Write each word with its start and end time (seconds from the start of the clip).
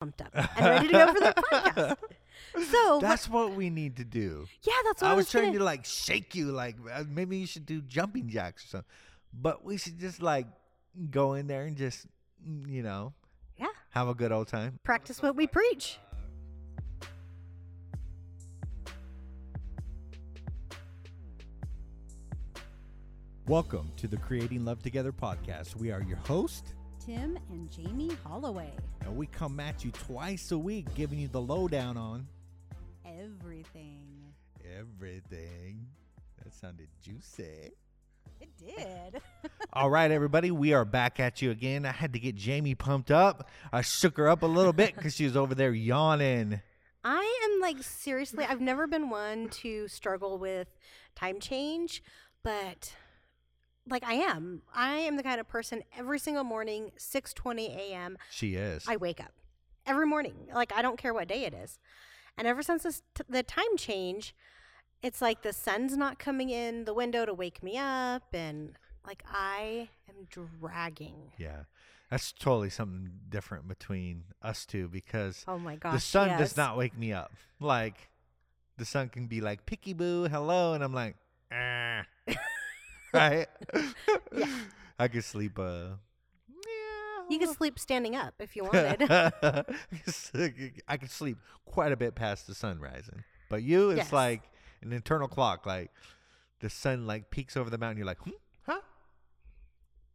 pumped 0.00 0.22
up 0.22 0.30
and 0.56 0.64
ready 0.66 0.86
to 0.88 0.92
go 0.94 1.06
for 1.12 1.20
the 1.20 1.34
podcast. 1.52 1.96
So 2.72 2.94
what- 2.94 3.00
That's 3.02 3.28
what 3.28 3.54
we 3.54 3.68
need 3.70 3.96
to 3.98 4.04
do. 4.04 4.46
yeah, 4.62 4.72
that's 4.86 5.02
what 5.02 5.08
I 5.08 5.12
I 5.12 5.14
was 5.14 5.26
was 5.26 5.30
trying 5.30 5.46
gonna, 5.48 5.58
to 5.58 5.64
like 5.64 5.84
shake 5.84 6.34
you, 6.34 6.46
like 6.46 6.74
uh, 6.92 7.04
maybe 7.08 7.36
you 7.36 7.46
should 7.46 7.66
do 7.66 7.80
jumping 7.82 8.28
jacks 8.30 8.64
or 8.64 8.68
something. 8.68 8.88
But 9.32 9.62
we 9.64 9.76
should 9.76 10.00
just 10.00 10.20
like 10.22 10.46
go 11.10 11.34
in 11.34 11.46
there 11.46 11.62
and 11.64 11.76
just, 11.76 12.06
mm, 12.48 12.68
you 12.68 12.82
know, 12.82 13.12
yeah 13.58 13.66
have 13.90 14.08
a 14.08 14.14
good 14.14 14.32
old 14.32 14.48
time. 14.48 14.80
practice 14.82 15.22
what 15.22 15.36
we 15.36 15.46
preach. 15.46 15.98
Welcome 23.46 23.90
to 23.96 24.06
the 24.06 24.16
Creating 24.16 24.64
Love 24.64 24.82
Together 24.82 25.12
podcast. 25.12 25.76
We 25.76 25.90
are 25.90 26.02
your 26.02 26.18
host, 26.18 26.74
Tim 27.04 27.38
and 27.50 27.70
Jamie 27.70 28.12
Holloway. 28.24 28.72
and 29.02 29.16
we 29.16 29.26
come 29.26 29.58
at 29.60 29.84
you 29.84 29.90
twice 29.90 30.50
a 30.52 30.58
week, 30.58 30.86
giving 30.94 31.18
you 31.18 31.28
the 31.28 31.40
lowdown 31.40 31.96
on 31.96 32.26
Everything. 33.04 34.32
everything. 34.78 35.86
That 36.42 36.52
sounded 36.54 36.88
juicy. 37.02 37.72
It 38.40 38.48
did. 38.58 39.20
All 39.72 39.90
right, 39.90 40.10
everybody, 40.10 40.50
we 40.50 40.72
are 40.72 40.84
back 40.84 41.20
at 41.20 41.42
you 41.42 41.50
again. 41.50 41.84
I 41.84 41.92
had 41.92 42.12
to 42.12 42.18
get 42.18 42.34
Jamie 42.36 42.74
pumped 42.74 43.10
up. 43.10 43.48
I 43.72 43.82
shook 43.82 44.16
her 44.16 44.28
up 44.28 44.42
a 44.42 44.46
little 44.46 44.72
bit 44.72 44.94
because 44.94 45.14
she 45.16 45.24
was 45.24 45.36
over 45.36 45.54
there 45.54 45.72
yawning. 45.72 46.60
I 47.02 47.48
am 47.52 47.60
like 47.60 47.82
seriously, 47.82 48.44
I've 48.44 48.60
never 48.60 48.86
been 48.86 49.08
one 49.10 49.48
to 49.48 49.88
struggle 49.88 50.38
with 50.38 50.68
time 51.14 51.40
change, 51.40 52.02
but 52.42 52.94
like 53.90 54.04
I 54.04 54.14
am. 54.14 54.62
I 54.74 54.94
am 54.98 55.16
the 55.16 55.22
kind 55.22 55.40
of 55.40 55.48
person 55.48 55.82
every 55.98 56.18
single 56.18 56.44
morning, 56.44 56.92
6:20 56.98 57.76
a.m. 57.76 58.16
She 58.30 58.54
is. 58.54 58.84
I 58.88 58.96
wake 58.96 59.20
up. 59.20 59.32
Every 59.86 60.06
morning. 60.06 60.34
Like 60.54 60.72
I 60.74 60.82
don't 60.82 60.98
care 60.98 61.12
what 61.14 61.28
day 61.28 61.44
it 61.44 61.54
is. 61.54 61.78
And 62.38 62.46
ever 62.46 62.62
since 62.62 62.84
this 62.84 63.02
t- 63.14 63.24
the 63.28 63.42
time 63.42 63.76
change, 63.76 64.34
it's 65.02 65.20
like 65.20 65.42
the 65.42 65.52
sun's 65.52 65.96
not 65.96 66.18
coming 66.18 66.50
in 66.50 66.84
the 66.84 66.94
window 66.94 67.24
to 67.26 67.34
wake 67.34 67.62
me 67.62 67.76
up 67.76 68.22
and 68.32 68.76
like 69.06 69.22
I 69.30 69.88
am 70.08 70.26
dragging. 70.30 71.32
yeah, 71.38 71.64
that's 72.10 72.32
totally 72.32 72.70
something 72.70 73.10
different 73.28 73.66
between 73.66 74.24
us 74.42 74.64
two 74.66 74.88
because 74.88 75.44
Oh 75.48 75.58
my 75.58 75.76
gosh. 75.76 75.94
the 75.94 76.00
sun 76.00 76.28
yes. 76.28 76.38
does 76.38 76.56
not 76.56 76.76
wake 76.76 76.96
me 76.96 77.12
up. 77.12 77.32
Like 77.58 78.08
the 78.76 78.84
sun 78.84 79.08
can 79.08 79.26
be 79.26 79.40
like 79.40 79.66
picky 79.66 79.92
boo, 79.94 80.24
hello, 80.30 80.74
and 80.74 80.84
I'm 80.84 80.94
like, 80.94 81.16
ah. 81.52 82.04
right? 83.14 83.46
Yeah. 84.36 84.46
I 84.98 85.08
could 85.08 85.24
sleep. 85.24 85.58
Uh, 85.58 85.96
yeah. 86.48 87.24
You 87.30 87.38
could 87.38 87.50
sleep 87.56 87.78
standing 87.78 88.14
up 88.16 88.34
if 88.38 88.54
you 88.56 88.64
wanted. 88.72 89.02
I 90.88 90.96
could 90.96 91.10
sleep 91.10 91.38
quite 91.64 91.92
a 91.92 91.96
bit 91.96 92.14
past 92.14 92.46
the 92.46 92.54
sun 92.54 92.78
rising. 92.80 93.24
But 93.48 93.62
you, 93.62 93.90
it's 93.90 93.98
Yes. 93.98 94.12
like 94.12 94.42
an 94.82 94.92
internal 94.92 95.28
clock. 95.28 95.66
Like 95.66 95.90
the 96.60 96.70
sun 96.70 97.06
like 97.06 97.30
peaks 97.30 97.56
over 97.56 97.70
the 97.70 97.78
mountain. 97.78 97.98
You're 97.98 98.06
like, 98.06 98.18
hmm? 98.20 98.30
huh? 98.66 98.80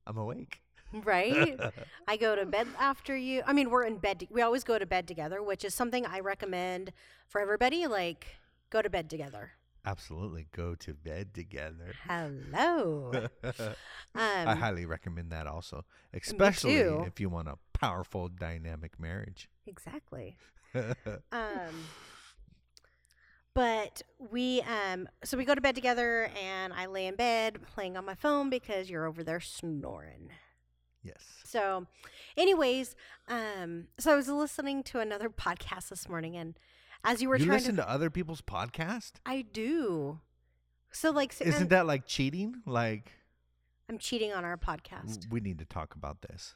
I'm 0.08 0.18
awake. 0.18 0.62
right? 1.04 1.60
I 2.08 2.16
go 2.18 2.36
to 2.36 2.46
bed 2.46 2.68
after 2.80 3.18
you. 3.18 3.42
I 3.46 3.54
mean, 3.54 3.70
we're 3.70 3.86
in 3.86 3.98
bed. 3.98 4.20
To- 4.22 4.28
we 4.32 4.42
always 4.42 4.64
go 4.64 4.78
to 4.80 4.86
bed 4.86 5.08
together, 5.08 5.42
which 5.44 5.66
is 5.66 5.74
something 5.74 6.06
I 6.06 6.20
recommend 6.20 6.94
for 7.28 7.42
everybody. 7.42 7.88
Like, 7.88 8.28
go 8.70 8.82
to 8.82 8.90
bed 8.90 9.10
together. 9.10 9.52
Absolutely, 9.86 10.48
go 10.52 10.76
to 10.76 10.94
bed 10.94 11.34
together. 11.34 11.94
Hello. 12.08 13.12
I 13.44 13.76
Um, 14.16 14.58
highly 14.58 14.86
recommend 14.86 15.32
that 15.32 15.46
also, 15.48 15.86
especially 16.14 16.74
if 17.06 17.20
you 17.20 17.30
want 17.30 17.48
a 17.48 17.58
powerful, 17.74 18.30
dynamic 18.30 19.00
marriage. 19.00 19.50
exactly. 19.68 20.38
Um, 21.32 21.94
but 23.54 24.02
we 24.32 24.62
um, 24.62 25.08
so 25.24 25.38
we 25.38 25.46
go 25.46 25.56
to 25.56 25.62
bed 25.62 25.76
together, 25.76 26.30
and 26.42 26.74
I 26.74 26.88
lay 26.88 27.06
in 27.08 27.16
bed 27.16 27.60
playing 27.74 27.96
on 27.98 28.06
my 28.06 28.16
phone 28.16 28.50
because 28.50 28.90
you're 28.90 29.06
over 29.06 29.24
there 29.24 29.40
snoring. 29.40 30.32
yes. 31.04 31.24
So, 31.46 31.86
anyways, 32.36 32.96
um, 33.28 33.88
so 33.98 34.12
I 34.12 34.16
was 34.16 34.28
listening 34.28 34.84
to 34.84 35.00
another 35.00 35.30
podcast 35.46 35.90
this 35.90 36.10
morning, 36.10 36.36
and 36.36 36.58
as 37.06 37.22
you 37.22 37.30
were 37.30 37.38
You 37.38 37.46
trying 37.46 37.58
listen 37.60 37.76
to, 37.78 37.84
to 37.84 37.90
other 37.90 38.10
people's 38.10 38.42
podcast? 38.42 39.14
I 39.26 39.44
do. 39.44 40.20
So, 40.92 41.12
like, 41.12 41.32
s- 41.32 41.42
Isn't 41.42 41.70
that 41.70 41.86
like 41.86 42.06
cheating? 42.06 42.62
Like 42.66 43.12
I'm 43.90 43.98
cheating 43.98 44.34
on 44.34 44.44
our 44.46 44.58
podcast. 44.58 45.30
we 45.32 45.40
need 45.40 45.60
to 45.60 45.66
talk 45.66 45.96
about 45.96 46.22
this. 46.22 46.56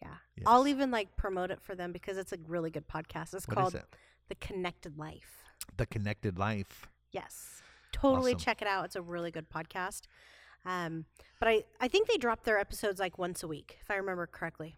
Yeah, 0.00 0.14
Yes. 0.36 0.44
I'll 0.46 0.66
even 0.66 0.90
like 0.90 1.16
promote 1.16 1.50
it 1.50 1.60
for 1.60 1.74
them 1.74 1.92
because 1.92 2.16
it's 2.16 2.32
a 2.32 2.38
really 2.48 2.70
good 2.70 2.88
podcast. 2.88 3.34
It's 3.34 3.46
What 3.46 3.56
called 3.56 3.74
it? 3.74 3.84
The 4.28 4.34
Connected 4.36 4.98
Life. 4.98 5.44
The 5.76 5.86
Connected 5.86 6.38
Life. 6.38 6.88
Yes, 7.12 7.62
totally 7.92 8.32
Awesome. 8.32 8.44
check 8.44 8.62
it 8.62 8.68
out. 8.68 8.84
It's 8.86 8.96
a 8.96 9.02
really 9.02 9.30
good 9.30 9.48
podcast. 9.50 10.02
Um, 10.64 11.04
but 11.38 11.48
I 11.48 11.64
I 11.80 11.88
think 11.88 12.08
they 12.08 12.16
drop 12.16 12.44
their 12.44 12.58
episodes 12.58 12.98
like 13.00 13.18
once 13.18 13.42
a 13.42 13.48
week, 13.48 13.78
if 13.82 13.90
I 13.90 13.94
remember 13.96 14.26
correctly. 14.26 14.76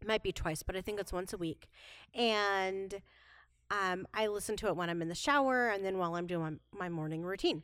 It 0.00 0.08
might 0.08 0.22
be 0.22 0.32
twice, 0.32 0.62
but 0.62 0.76
I 0.76 0.82
think 0.82 1.00
it's 1.00 1.12
once 1.12 1.32
a 1.32 1.38
week. 1.38 1.68
And 2.14 3.00
um, 3.70 4.06
I 4.14 4.26
listen 4.26 4.56
to 4.58 4.68
it 4.68 4.76
when 4.76 4.90
I'm 4.90 5.02
in 5.02 5.08
the 5.08 5.14
shower 5.14 5.68
and 5.68 5.84
then 5.84 5.98
while 5.98 6.14
I'm 6.16 6.26
doing 6.26 6.60
my, 6.72 6.86
my 6.86 6.88
morning 6.88 7.22
routine. 7.22 7.62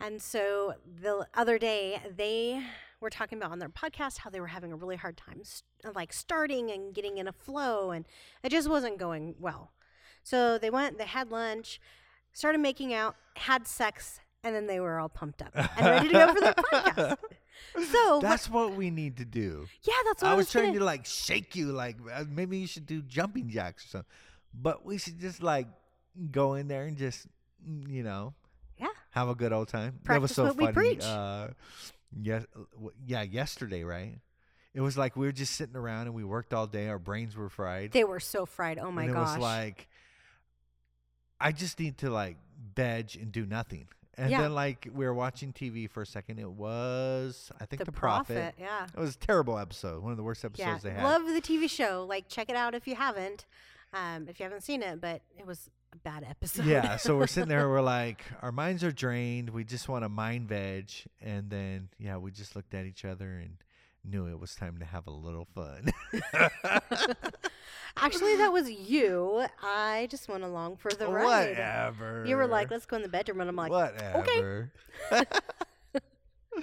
And 0.00 0.20
so 0.20 0.74
the 1.02 1.26
other 1.34 1.58
day, 1.58 2.00
they 2.16 2.62
were 3.00 3.10
talking 3.10 3.38
about 3.38 3.50
on 3.50 3.58
their 3.58 3.68
podcast 3.68 4.18
how 4.18 4.30
they 4.30 4.40
were 4.40 4.46
having 4.48 4.72
a 4.72 4.76
really 4.76 4.96
hard 4.96 5.16
time, 5.16 5.40
st- 5.42 5.94
like 5.94 6.12
starting 6.12 6.70
and 6.70 6.94
getting 6.94 7.16
in 7.18 7.26
a 7.28 7.32
flow, 7.32 7.90
and 7.90 8.04
it 8.42 8.50
just 8.50 8.68
wasn't 8.68 8.98
going 8.98 9.34
well. 9.38 9.72
So 10.22 10.58
they 10.58 10.70
went, 10.70 10.98
they 10.98 11.04
had 11.06 11.30
lunch, 11.30 11.80
started 12.32 12.58
making 12.58 12.92
out, 12.92 13.16
had 13.36 13.66
sex, 13.66 14.20
and 14.44 14.54
then 14.54 14.66
they 14.66 14.80
were 14.80 14.98
all 14.98 15.08
pumped 15.08 15.40
up 15.42 15.50
and 15.54 15.86
ready 15.86 16.08
to 16.08 16.12
go 16.12 16.34
for 16.34 16.40
their 16.40 16.52
podcast. 16.54 17.16
So 17.90 18.20
That's 18.20 18.50
what 18.50 18.74
we 18.74 18.90
need 18.90 19.16
to 19.16 19.24
do. 19.24 19.66
yeah, 19.82 19.94
that's 20.04 20.22
what 20.22 20.28
I 20.28 20.32
I 20.32 20.36
was 20.36 20.46
was 20.46 20.52
trying 20.52 20.66
gonna- 20.66 20.80
to 20.80 20.84
like 20.84 21.06
shake 21.06 21.56
you, 21.56 21.72
like 21.72 21.96
uh, 22.12 22.24
maybe 22.28 22.58
you 22.58 22.66
should 22.66 22.86
do 22.86 23.00
jumping 23.02 23.48
jacks 23.48 23.84
or 23.86 23.88
something. 23.88 24.10
But 24.60 24.84
we 24.84 24.98
should 24.98 25.18
just 25.20 25.42
like 25.42 25.68
go 26.30 26.54
in 26.54 26.68
there 26.68 26.84
and 26.84 26.96
just, 26.96 27.26
you 27.66 28.02
know, 28.02 28.34
Yeah. 28.78 28.88
have 29.10 29.28
a 29.28 29.34
good 29.34 29.52
old 29.52 29.68
time. 29.68 30.00
that 30.04 30.20
was 30.20 30.34
so 30.34 30.44
what 30.44 30.56
we 30.56 30.72
funny. 30.72 30.98
Uh, 31.02 31.48
yes, 32.18 32.46
yeah, 33.04 33.22
yesterday, 33.22 33.84
right? 33.84 34.18
It 34.72 34.80
was 34.80 34.96
like 34.98 35.16
we 35.16 35.26
were 35.26 35.32
just 35.32 35.54
sitting 35.54 35.76
around 35.76 36.06
and 36.06 36.14
we 36.14 36.24
worked 36.24 36.52
all 36.54 36.66
day. 36.66 36.88
Our 36.88 36.98
brains 36.98 37.34
were 37.36 37.48
fried. 37.48 37.92
They 37.92 38.04
were 38.04 38.20
so 38.20 38.44
fried. 38.46 38.78
Oh 38.78 38.90
my 38.90 39.02
and 39.02 39.10
it 39.10 39.14
gosh. 39.14 39.36
was 39.36 39.42
like, 39.42 39.88
I 41.40 41.52
just 41.52 41.78
need 41.78 41.98
to 41.98 42.10
like 42.10 42.36
veg 42.74 43.16
and 43.20 43.30
do 43.32 43.44
nothing. 43.46 43.88
And 44.18 44.30
Yeah. 44.30 44.42
then 44.42 44.54
like 44.54 44.88
we 44.92 45.04
were 45.04 45.12
watching 45.14 45.52
TV 45.52 45.88
for 45.88 46.02
a 46.02 46.06
second. 46.06 46.38
It 46.38 46.50
was 46.50 47.50
I 47.60 47.66
think 47.66 47.80
the, 47.80 47.86
the, 47.86 47.92
prophet. 47.92 48.54
Yeah. 48.58 48.86
It 48.86 48.98
was 49.00 49.14
a 49.14 49.18
terrible 49.18 49.58
episode. 49.58 50.02
One 50.02 50.12
of 50.12 50.16
the 50.16 50.22
worst 50.22 50.42
Yeah. 50.42 50.48
episodes 50.48 50.82
they 50.82 50.90
had. 50.92 51.04
Love 51.04 51.26
the 51.26 51.40
TV 51.42 51.68
show. 51.68 52.06
Like, 52.08 52.28
check 52.28 52.48
it 52.48 52.56
out 52.56 52.74
if 52.74 52.86
you 52.88 52.94
haven't. 52.96 53.44
Um, 53.96 54.28
if 54.28 54.38
you 54.38 54.44
haven't 54.44 54.62
seen 54.62 54.82
it, 54.82 55.00
but 55.00 55.22
it 55.38 55.46
was 55.46 55.70
a 55.92 55.96
bad 55.96 56.24
episode. 56.28 56.66
yeah, 56.66 56.96
so 56.96 57.16
we're 57.16 57.26
sitting 57.26 57.48
there. 57.48 57.68
We're 57.68 57.80
like, 57.98 58.24
our 58.42 58.52
minds 58.52 58.84
are 58.84 58.92
drained. 58.92 59.50
We 59.50 59.64
just 59.64 59.88
want 59.88 60.04
to 60.04 60.08
mind 60.08 60.48
veg, 60.48 60.90
and 61.20 61.48
then 61.48 61.88
yeah, 61.98 62.16
we 62.18 62.30
just 62.30 62.54
looked 62.54 62.74
at 62.74 62.84
each 62.84 63.04
other 63.04 63.38
and 63.38 63.56
knew 64.04 64.26
it 64.26 64.38
was 64.38 64.54
time 64.54 64.78
to 64.78 64.84
have 64.84 65.06
a 65.06 65.10
little 65.10 65.46
fun. 65.54 65.92
Actually, 67.96 68.36
that 68.36 68.52
was 68.52 68.70
you. 68.70 69.46
I 69.62 70.06
just 70.10 70.28
went 70.28 70.44
along 70.44 70.76
for 70.76 70.90
the 70.90 71.08
ride. 71.08 71.50
Whatever. 71.50 72.24
You 72.26 72.36
were 72.36 72.46
like, 72.46 72.70
let's 72.70 72.86
go 72.86 72.96
in 72.96 73.02
the 73.02 73.08
bedroom. 73.08 73.40
And 73.40 73.48
I'm 73.48 73.56
like, 73.56 73.70
whatever. 73.70 74.70
Okay. 75.10 75.24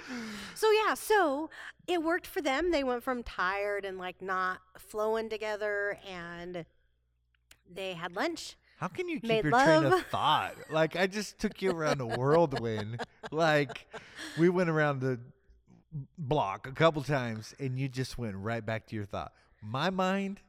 so 0.54 0.70
yeah, 0.70 0.94
so 0.94 1.50
it 1.88 2.02
worked 2.02 2.26
for 2.26 2.40
them. 2.40 2.70
They 2.70 2.84
went 2.84 3.02
from 3.02 3.22
tired 3.24 3.84
and 3.84 3.98
like 3.98 4.22
not 4.22 4.60
flowing 4.78 5.28
together 5.28 5.98
and 6.08 6.64
they 7.72 7.94
had 7.94 8.14
lunch. 8.16 8.56
How 8.78 8.88
can 8.88 9.08
you 9.08 9.20
keep 9.20 9.44
your 9.44 9.52
train 9.52 9.84
of 9.84 10.02
thought? 10.06 10.54
Like 10.70 10.96
I 10.96 11.06
just 11.06 11.38
took 11.38 11.62
you 11.62 11.70
around 11.70 12.00
a 12.00 12.06
whirlwind. 12.06 13.00
like 13.30 13.86
we 14.38 14.48
went 14.48 14.68
around 14.70 15.00
the 15.00 15.18
block 16.18 16.66
a 16.66 16.72
couple 16.72 17.02
times, 17.02 17.54
and 17.58 17.78
you 17.78 17.88
just 17.88 18.18
went 18.18 18.36
right 18.36 18.64
back 18.64 18.86
to 18.88 18.96
your 18.96 19.04
thought. 19.06 19.32
My 19.62 19.90
mind 19.90 20.40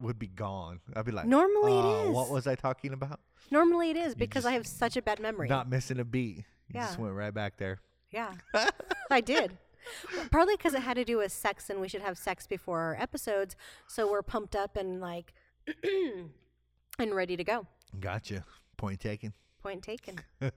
would 0.00 0.18
be 0.18 0.26
gone. 0.26 0.80
I'd 0.96 1.04
be 1.04 1.12
like, 1.12 1.26
Normally 1.26 1.72
it 1.72 1.84
"Uh, 1.84 2.08
is. 2.08 2.14
What 2.14 2.30
was 2.30 2.46
I 2.46 2.54
talking 2.54 2.92
about? 2.92 3.20
Normally 3.50 3.90
it 3.90 3.96
is 3.96 4.14
because 4.14 4.44
I 4.46 4.52
have 4.52 4.66
such 4.66 4.96
a 4.96 5.02
bad 5.02 5.20
memory. 5.20 5.48
Not 5.48 5.68
missing 5.68 6.00
a 6.00 6.04
beat. 6.04 6.38
You 6.68 6.80
just 6.80 6.98
Yeah. 6.98 7.02
went 7.04 7.14
right 7.14 7.32
back 7.32 7.58
there. 7.58 7.80
Yeah, 8.10 8.32
I 9.10 9.20
did. 9.20 9.58
Probably 10.30 10.56
because 10.56 10.72
it 10.72 10.80
had 10.82 10.94
to 10.94 11.04
do 11.04 11.18
with 11.18 11.30
sex, 11.30 11.68
and 11.68 11.78
we 11.80 11.88
should 11.88 12.00
have 12.00 12.16
sex 12.16 12.46
before 12.46 12.80
our 12.80 12.96
episodes, 12.98 13.54
so 13.86 14.10
we're 14.10 14.22
pumped 14.22 14.56
up 14.56 14.76
and 14.76 14.98
like 15.00 15.34
and 16.98 17.14
ready 17.14 17.36
to 17.36 17.44
go. 17.44 17.66
Gotcha. 17.98 18.44
Point 18.76 19.00
taken. 19.00 19.32
Point 19.62 19.82
taken. 19.82 20.20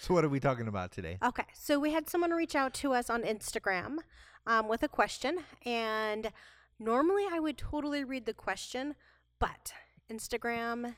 so 0.00 0.14
what 0.14 0.24
are 0.24 0.28
we 0.28 0.40
talking 0.40 0.66
about 0.66 0.90
today? 0.90 1.18
Okay, 1.24 1.44
so 1.54 1.78
we 1.78 1.92
had 1.92 2.08
someone 2.08 2.32
reach 2.32 2.54
out 2.54 2.74
to 2.74 2.92
us 2.92 3.08
on 3.08 3.22
Instagram 3.22 3.98
um, 4.46 4.68
with 4.68 4.82
a 4.82 4.88
question, 4.88 5.38
and 5.64 6.32
normally 6.78 7.24
I 7.30 7.38
would 7.38 7.56
totally 7.56 8.02
read 8.02 8.26
the 8.26 8.34
question, 8.34 8.96
But 9.38 9.72
Instagram 10.10 10.94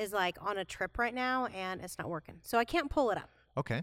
is 0.00 0.12
like 0.12 0.36
on 0.40 0.56
a 0.58 0.64
trip 0.64 0.98
right 0.98 1.14
now 1.14 1.46
and 1.46 1.80
it's 1.82 1.98
not 1.98 2.08
working. 2.08 2.36
So 2.42 2.58
I 2.58 2.64
can't 2.64 2.90
pull 2.90 3.10
it 3.10 3.18
up. 3.18 3.30
Okay. 3.56 3.82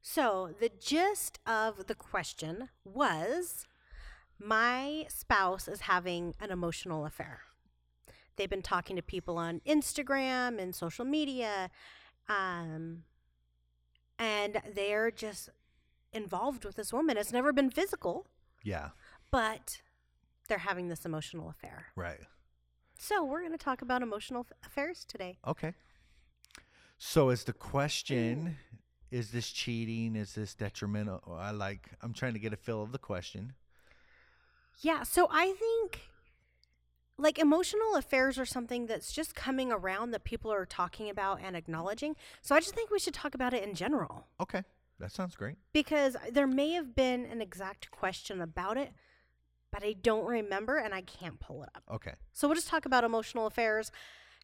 So 0.00 0.54
the 0.60 0.70
gist 0.80 1.38
of 1.46 1.86
the 1.86 1.94
question 1.94 2.70
was 2.84 3.66
my 4.38 5.06
spouse 5.08 5.68
is 5.68 5.82
having 5.82 6.34
an 6.40 6.50
emotional 6.50 7.04
affair. 7.04 7.40
They've 8.38 8.48
been 8.48 8.62
talking 8.62 8.94
to 8.96 9.02
people 9.02 9.36
on 9.36 9.60
Instagram 9.66 10.58
and 10.60 10.74
social 10.74 11.04
media, 11.04 11.70
um, 12.28 13.02
and 14.18 14.62
they're 14.74 15.10
just 15.10 15.48
involved 16.12 16.64
with 16.64 16.76
this 16.76 16.92
woman. 16.92 17.16
It's 17.18 17.32
never 17.32 17.52
been 17.52 17.68
physical, 17.68 18.28
Yeah. 18.62 18.90
but 19.32 19.82
they're 20.48 20.58
having 20.58 20.88
this 20.88 21.04
emotional 21.04 21.50
affair. 21.50 21.86
Right. 21.96 22.20
So 22.96 23.24
we're 23.24 23.40
going 23.40 23.52
to 23.52 23.58
talk 23.58 23.82
about 23.82 24.02
emotional 24.02 24.46
affairs 24.64 25.04
today. 25.04 25.38
Okay. 25.46 25.74
So 26.96 27.30
is 27.30 27.44
the 27.44 27.52
question 27.52 28.56
is 29.10 29.30
this 29.30 29.50
cheating? 29.50 30.14
Is 30.16 30.34
this 30.34 30.54
detrimental? 30.54 31.22
I 31.38 31.50
like 31.50 31.88
I'm 32.02 32.12
trying 32.12 32.34
to 32.34 32.38
get 32.38 32.52
a 32.52 32.56
feel 32.56 32.82
of 32.82 32.92
the 32.92 32.98
question. 32.98 33.54
Yeah, 34.80 35.02
so 35.02 35.28
I 35.30 35.52
think 35.52 36.00
like 37.18 37.38
emotional 37.38 37.96
affairs 37.96 38.38
are 38.38 38.46
something 38.46 38.86
that's 38.86 39.12
just 39.12 39.34
coming 39.34 39.72
around 39.72 40.12
that 40.12 40.24
people 40.24 40.52
are 40.52 40.64
talking 40.64 41.10
about 41.10 41.40
and 41.42 41.56
acknowledging. 41.56 42.14
So 42.42 42.54
I 42.54 42.60
just 42.60 42.74
think 42.74 42.90
we 42.90 42.98
should 42.98 43.14
talk 43.14 43.34
about 43.34 43.52
it 43.52 43.62
in 43.64 43.74
general 43.74 44.26
Okay. 44.40 44.62
That 45.00 45.12
sounds 45.12 45.36
great. 45.36 45.56
because 45.72 46.16
there 46.32 46.46
may 46.46 46.72
have 46.72 46.94
been 46.96 47.24
an 47.26 47.40
exact 47.40 47.90
question 47.92 48.40
about 48.40 48.76
it, 48.76 48.92
but 49.70 49.84
I 49.84 49.92
don't 49.92 50.24
remember 50.26 50.76
and 50.76 50.92
I 50.94 51.02
can't 51.02 51.38
pull 51.38 51.62
it 51.62 51.68
up. 51.74 51.82
Okay. 51.92 52.14
So 52.32 52.48
we'll 52.48 52.56
just 52.56 52.68
talk 52.68 52.84
about 52.84 53.04
emotional 53.04 53.46
affairs, 53.46 53.92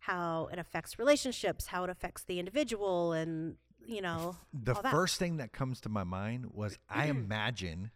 how 0.02 0.48
it 0.52 0.58
affects 0.60 0.98
relationships, 0.98 1.66
how 1.68 1.82
it 1.84 1.90
affects 1.90 2.22
the 2.24 2.38
individual 2.38 3.12
and, 3.12 3.56
you 3.86 4.00
know, 4.00 4.36
The 4.52 4.74
first 4.76 5.18
thing 5.18 5.38
that 5.38 5.52
comes 5.52 5.80
to 5.82 5.88
my 5.88 6.04
mind 6.04 6.46
was 6.52 6.78
I 6.88 7.06
imagine 7.18 7.90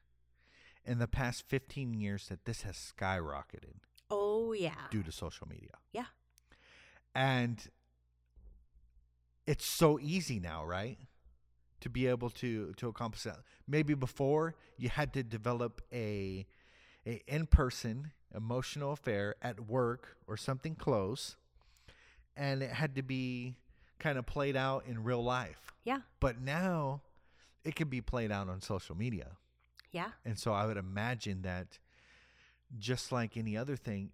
in 0.84 0.98
the 0.98 1.06
past 1.08 1.44
15 1.48 1.94
years 1.94 2.26
that 2.28 2.44
this 2.44 2.62
has 2.62 2.76
skyrocketed 2.76 3.76
Oh 4.48 4.52
yeah. 4.52 4.74
due 4.90 5.02
to 5.02 5.12
social 5.12 5.46
media. 5.48 5.70
Yeah. 5.92 6.06
And 7.14 7.62
it's 9.46 9.66
so 9.66 9.98
easy 10.00 10.38
now, 10.40 10.64
right? 10.64 10.98
To 11.80 11.90
be 11.90 12.06
able 12.06 12.30
to 12.30 12.72
to 12.74 12.88
accomplish 12.88 13.22
that. 13.24 13.38
Maybe 13.66 13.94
before 13.94 14.54
you 14.76 14.88
had 14.88 15.12
to 15.14 15.22
develop 15.22 15.82
a 15.92 16.46
a 17.06 17.22
in-person 17.26 18.12
emotional 18.34 18.92
affair 18.92 19.36
at 19.40 19.60
work 19.68 20.16
or 20.26 20.36
something 20.36 20.74
close 20.74 21.36
and 22.36 22.62
it 22.62 22.70
had 22.70 22.94
to 22.94 23.02
be 23.02 23.56
kind 23.98 24.18
of 24.18 24.26
played 24.26 24.56
out 24.56 24.84
in 24.86 25.02
real 25.02 25.22
life. 25.24 25.72
Yeah. 25.84 26.00
But 26.20 26.40
now 26.40 27.00
it 27.64 27.74
can 27.74 27.88
be 27.88 28.00
played 28.00 28.30
out 28.30 28.48
on 28.48 28.60
social 28.60 28.96
media. 28.96 29.38
Yeah. 29.90 30.10
And 30.24 30.38
so 30.38 30.52
I 30.52 30.66
would 30.66 30.76
imagine 30.76 31.42
that 31.42 31.78
just 32.78 33.10
like 33.10 33.36
any 33.36 33.56
other 33.56 33.76
thing, 33.76 34.10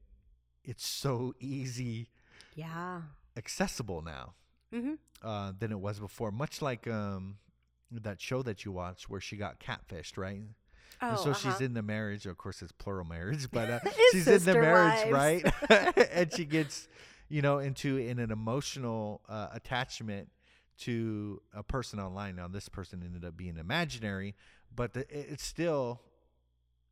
it's 0.65 0.87
so 0.87 1.35
easy 1.41 2.09
Yeah. 2.55 3.03
accessible 3.37 4.03
now 4.03 4.35
Mhm. 4.73 4.99
uh, 5.23 5.53
than 5.59 5.73
it 5.73 5.79
was 5.81 5.99
before. 6.01 6.31
Much 6.33 6.63
like 6.63 6.87
um, 6.89 7.39
that 7.91 8.21
show 8.21 8.43
that 8.43 8.65
you 8.65 8.73
watched 8.73 9.09
where 9.11 9.21
she 9.21 9.37
got 9.37 9.61
catfished, 9.61 10.17
right? 10.17 10.43
Oh, 11.03 11.09
and 11.11 11.19
so 11.19 11.31
uh-huh. 11.31 11.53
she's 11.53 11.61
in 11.61 11.75
the 11.75 11.83
marriage. 11.83 12.25
Of 12.27 12.39
course, 12.39 12.63
it's 12.63 12.73
plural 12.73 13.05
marriage, 13.05 13.51
but 13.51 13.69
uh, 13.71 13.81
she's 14.13 14.27
in 14.27 14.45
the 14.45 14.55
marriage, 14.55 15.11
wives. 15.13 15.45
right? 15.69 15.99
and 16.13 16.33
she 16.33 16.45
gets, 16.45 16.89
you 17.29 17.43
know, 17.43 17.59
into 17.59 17.97
in 17.99 18.19
an 18.19 18.31
emotional 18.31 19.21
uh, 19.29 19.49
attachment 19.53 20.31
to 20.79 21.41
a 21.53 21.63
person 21.63 22.01
online. 22.01 22.37
Now, 22.37 22.49
this 22.49 22.69
person 22.69 23.03
ended 23.05 23.25
up 23.25 23.37
being 23.37 23.59
imaginary, 23.59 24.35
but 24.75 24.93
the, 24.95 25.01
it, 25.01 25.33
it 25.35 25.41
still 25.41 26.01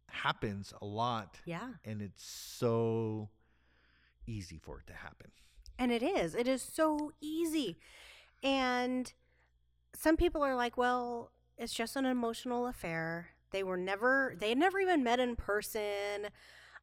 happens 0.08 0.72
a 0.82 0.84
lot, 0.84 1.38
Yeah. 1.44 1.68
and 1.84 2.02
it's 2.02 2.24
so 2.24 3.28
easy 4.32 4.58
for 4.58 4.80
it 4.80 4.86
to 4.88 4.94
happen. 4.94 5.30
And 5.78 5.92
it 5.92 6.02
is. 6.02 6.34
It 6.34 6.48
is 6.48 6.62
so 6.62 7.12
easy. 7.20 7.78
And 8.42 9.12
some 9.94 10.16
people 10.16 10.42
are 10.42 10.56
like, 10.56 10.76
well, 10.76 11.30
it's 11.58 11.74
just 11.74 11.96
an 11.96 12.06
emotional 12.06 12.66
affair. 12.66 13.28
They 13.50 13.62
were 13.62 13.76
never, 13.76 14.34
they 14.38 14.50
had 14.50 14.58
never 14.58 14.80
even 14.80 15.04
met 15.04 15.20
in 15.20 15.36
person. 15.36 16.28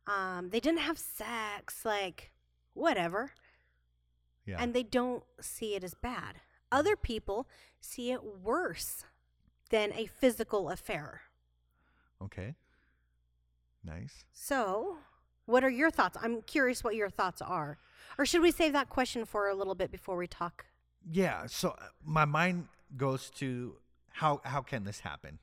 Um, 0.07 0.49
they 0.49 0.59
didn't 0.59 0.79
have 0.79 0.97
sex, 0.97 1.83
like, 1.83 2.31
whatever. 2.73 3.31
Yeah. 4.45 4.57
And 4.59 4.73
they 4.73 4.83
don't 4.83 5.23
see 5.41 5.75
it 5.75 5.83
as 5.83 5.93
bad. 5.93 6.35
Other 6.71 6.95
people 6.95 7.47
see 7.81 8.11
it 8.11 8.21
worse 8.23 9.03
than 9.69 9.91
a 9.93 10.05
physical 10.05 10.69
affair. 10.69 11.21
okay. 12.23 12.55
Nice. 13.83 14.25
So, 14.33 14.97
what 15.49 15.63
are 15.63 15.69
your 15.69 15.89
thoughts? 15.91 16.17
I'm 16.21 16.41
curious 16.43 16.83
what 16.83 16.95
your 16.95 17.09
thoughts 17.09 17.41
are. 17.41 17.77
Or 18.17 18.25
should 18.25 18.41
we 18.41 18.51
save 18.51 18.73
that 18.73 18.89
question 18.89 19.25
for 19.25 19.47
a 19.49 19.55
little 19.55 19.75
bit 19.75 19.91
before 19.91 20.15
we 20.15 20.27
talk? 20.27 20.65
Yeah. 21.09 21.45
So 21.47 21.69
uh, 21.69 21.85
my 22.05 22.25
mind 22.25 22.67
goes 22.95 23.29
to 23.35 23.75
how 24.11 24.41
how 24.43 24.61
can 24.61 24.83
this 24.83 24.99
happen, 24.99 25.39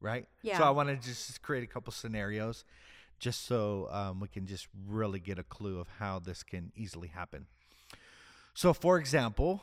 right? 0.00 0.26
So 0.56 0.64
I 0.64 0.70
want 0.70 0.88
to 0.88 0.96
just 0.96 1.42
create 1.42 1.62
a 1.62 1.66
couple 1.66 1.92
scenarios, 1.92 2.64
just 3.18 3.44
so 3.46 3.88
um, 3.90 4.20
we 4.20 4.28
can 4.28 4.46
just 4.46 4.68
really 4.88 5.20
get 5.20 5.38
a 5.38 5.42
clue 5.44 5.78
of 5.80 5.88
how 5.98 6.18
this 6.18 6.42
can 6.42 6.72
easily 6.74 7.08
happen. 7.08 7.46
So, 8.54 8.72
for 8.72 8.98
example, 8.98 9.60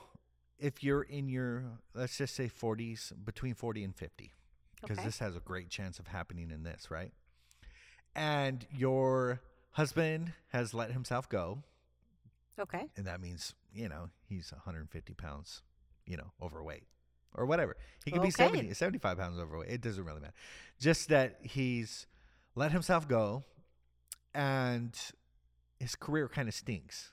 if 0.59 0.83
you're 0.83 1.01
in 1.03 1.27
your 1.27 1.63
let's 1.93 2.17
just 2.17 2.35
say 2.35 2.47
40s, 2.47 3.11
between 3.25 3.55
40 3.55 3.83
and 3.83 3.95
50, 3.95 4.31
because 4.81 4.97
Okay. 4.99 5.05
this 5.07 5.19
has 5.19 5.35
a 5.35 5.39
great 5.41 5.69
chance 5.69 5.99
of 5.99 6.07
happening 6.07 6.51
in 6.51 6.63
this, 6.63 6.91
right? 6.91 7.11
And 8.15 8.65
your 8.71 9.41
husband 9.75 10.33
has 10.49 10.73
let 10.73 10.91
himself 10.91 11.29
go, 11.29 11.63
Okay. 12.59 12.85
and 12.97 13.05
that 13.07 13.21
means 13.21 13.53
you 13.73 13.87
know 13.89 14.09
he's 14.27 14.51
150 14.51 15.13
pounds 15.13 15.61
you 16.05 16.17
know 16.17 16.31
overweight 16.41 16.83
or 17.33 17.45
whatever. 17.45 17.75
He 18.05 18.11
could 18.11 18.21
be 18.21 18.31
70 18.31 18.73
75 18.73 19.17
pounds 19.17 19.39
overweight. 19.39 19.69
It 19.69 19.81
doesn't 19.81 20.03
really 20.03 20.21
matter. 20.21 20.33
Just 20.79 21.09
that 21.09 21.39
he's 21.41 22.07
let 22.55 22.71
himself 22.71 23.07
go 23.07 23.43
and 24.33 24.97
his 25.79 25.95
career 25.95 26.27
kind 26.29 26.47
of 26.47 26.53
stinks. 26.53 27.11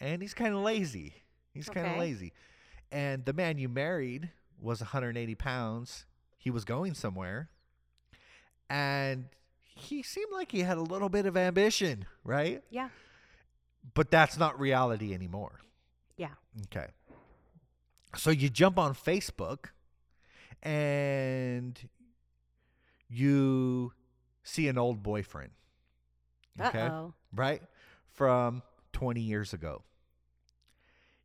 And 0.00 0.22
he's 0.22 0.34
kind 0.34 0.54
of 0.54 0.60
lazy. 0.62 1.14
He's 1.52 1.68
kind 1.68 1.86
of 1.86 1.98
lazy. 1.98 2.32
And 2.92 3.24
the 3.24 3.32
man 3.32 3.58
you 3.58 3.68
married 3.68 4.30
was 4.60 4.80
180 4.80 5.34
pounds. 5.34 6.06
He 6.38 6.50
was 6.50 6.64
going 6.64 6.94
somewhere. 6.94 7.50
And 8.68 9.26
he 9.80 10.02
seemed 10.02 10.32
like 10.32 10.52
he 10.52 10.60
had 10.60 10.76
a 10.78 10.82
little 10.82 11.08
bit 11.08 11.26
of 11.26 11.36
ambition 11.36 12.04
right 12.24 12.62
Yeah. 12.70 12.88
but 13.94 14.10
that's 14.10 14.36
not 14.38 14.58
reality 14.60 15.14
anymore. 15.14 15.60
Yeah. 16.16 16.34
Okay. 16.66 16.88
So 18.16 18.30
you 18.30 18.48
jump 18.50 18.78
on 18.78 18.94
Facebook 18.94 19.66
and 20.62 21.78
you 23.08 23.92
see 24.42 24.68
an 24.68 24.76
old 24.78 25.02
boyfriend. 25.02 25.50
Okay. 26.60 26.80
Uh-oh. 26.80 27.14
Right? 27.34 27.62
From 28.12 28.62
20 28.92 29.20
years 29.20 29.52
ago. 29.52 29.82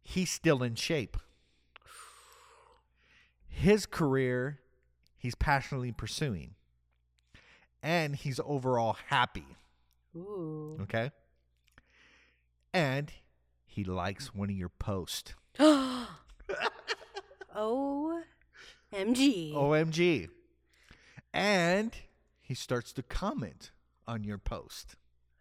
He's 0.01 0.29
still 0.31 0.61
in 0.63 0.75
shape. 0.75 1.17
His 3.47 3.85
career, 3.85 4.59
he's 5.17 5.35
passionately 5.35 5.91
pursuing. 5.91 6.55
And 7.85 8.15
he's 8.15 8.39
overall 8.43 8.97
happy. 9.09 9.45
Ooh. 10.15 10.79
Okay. 10.81 11.11
And 12.73 13.11
he 13.67 13.83
likes 13.83 14.33
one 14.33 14.49
of 14.49 14.55
your 14.55 14.69
posts. 14.69 15.35
O 17.55 18.21
M 18.91 19.13
G. 19.13 19.53
OMG. 19.55 20.29
And 21.33 21.95
he 22.41 22.53
starts 22.53 22.91
to 22.93 23.03
comment 23.03 23.71
on 24.07 24.23
your 24.23 24.37
post. 24.37 24.95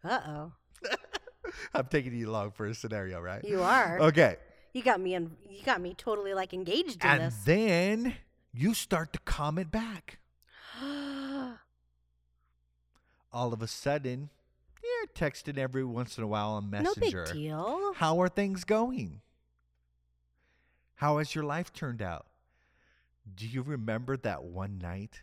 Uh 0.04 0.20
oh. 0.26 0.52
I'm 1.74 1.86
taking 1.86 2.14
you 2.14 2.30
along 2.30 2.52
for 2.52 2.66
a 2.66 2.74
scenario, 2.74 3.20
right? 3.20 3.44
You 3.44 3.62
are. 3.62 3.98
Okay. 4.00 4.36
You 4.72 4.82
got 4.82 5.00
me 5.00 5.14
in, 5.14 5.30
you 5.48 5.64
got 5.64 5.80
me 5.80 5.94
totally 5.96 6.34
like 6.34 6.52
engaged 6.52 7.02
in 7.02 7.10
And 7.10 7.22
this. 7.22 7.34
And 7.34 7.44
then 7.46 8.14
you 8.52 8.74
start 8.74 9.12
to 9.14 9.18
comment 9.20 9.70
back. 9.70 10.18
All 13.35 13.53
of 13.53 13.61
a 13.61 13.67
sudden, 13.67 14.31
you're 14.83 15.09
texting 15.14 15.59
every 15.59 15.85
once 15.85 16.17
in 16.17 16.25
a 16.25 16.26
while 16.26 16.53
on 16.53 16.71
Messenger. 16.71 17.19
no 17.19 17.25
big 17.25 17.35
deal. 17.35 17.93
How 17.97 18.21
are 18.21 18.29
things 18.29 18.64
going? 18.64 19.21
How 20.95 21.19
has 21.19 21.35
your 21.35 21.45
life 21.45 21.73
turned 21.73 22.00
out? 22.00 22.26
Do 23.35 23.47
you 23.47 23.62
remember 23.62 24.17
that 24.19 24.45
one 24.45 24.79
night? 24.79 25.21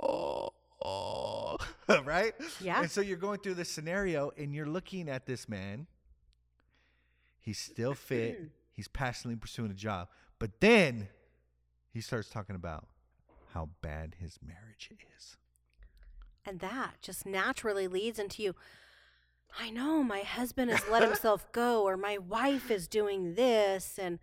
Oh, 0.00 0.50
oh, 0.82 1.56
right? 2.04 2.34
Yeah. 2.60 2.80
And 2.80 2.90
so 2.90 3.00
you're 3.00 3.16
going 3.16 3.40
through 3.40 3.54
this 3.54 3.68
scenario 3.70 4.30
and 4.38 4.54
you're 4.54 4.66
looking 4.66 5.08
at 5.10 5.26
this 5.26 5.48
man 5.48 5.86
He's 7.48 7.58
still 7.58 7.94
fit. 7.94 8.50
He's 8.76 8.88
passionately 8.88 9.36
pursuing 9.36 9.70
a 9.70 9.74
job. 9.74 10.08
But 10.38 10.60
then 10.60 11.08
he 11.94 12.02
starts 12.02 12.28
talking 12.28 12.54
about 12.54 12.86
how 13.54 13.70
bad 13.80 14.16
his 14.20 14.38
marriage 14.46 14.90
is. 15.16 15.38
And 16.48 16.60
that 16.60 16.94
just 17.02 17.26
naturally 17.26 17.86
leads 17.86 18.18
into 18.18 18.42
you. 18.42 18.54
I 19.60 19.68
know 19.68 20.02
my 20.02 20.20
husband 20.20 20.70
has 20.70 20.82
let 20.90 21.02
himself 21.06 21.50
go, 21.52 21.82
or 21.82 21.98
my 21.98 22.16
wife 22.16 22.70
is 22.70 22.88
doing 22.88 23.34
this, 23.34 23.98
and 23.98 24.18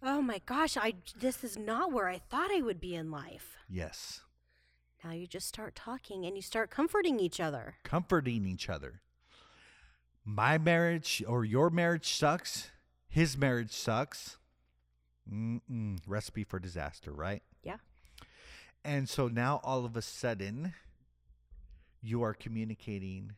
oh 0.00 0.22
my 0.22 0.40
gosh, 0.46 0.76
I 0.76 0.94
this 1.18 1.42
is 1.42 1.58
not 1.58 1.92
where 1.92 2.08
I 2.08 2.18
thought 2.30 2.52
I 2.52 2.62
would 2.62 2.80
be 2.80 2.94
in 2.94 3.10
life. 3.10 3.56
Yes. 3.68 4.20
Now 5.02 5.10
you 5.10 5.26
just 5.26 5.48
start 5.48 5.74
talking 5.74 6.24
and 6.24 6.36
you 6.36 6.42
start 6.42 6.70
comforting 6.70 7.18
each 7.18 7.40
other. 7.40 7.74
Comforting 7.82 8.46
each 8.46 8.68
other. 8.68 9.00
My 10.24 10.58
marriage 10.58 11.24
or 11.26 11.44
your 11.44 11.70
marriage 11.70 12.12
sucks. 12.12 12.70
His 13.08 13.36
marriage 13.36 13.72
sucks. 13.72 14.36
Mm-mm. 15.32 15.98
Recipe 16.06 16.44
for 16.44 16.58
disaster, 16.60 17.12
right? 17.12 17.42
Yeah. 17.64 17.76
And 18.84 19.08
so 19.08 19.26
now 19.28 19.60
all 19.64 19.84
of 19.84 19.96
a 19.96 20.02
sudden, 20.02 20.74
you 22.00 22.22
are 22.22 22.34
communicating 22.34 23.32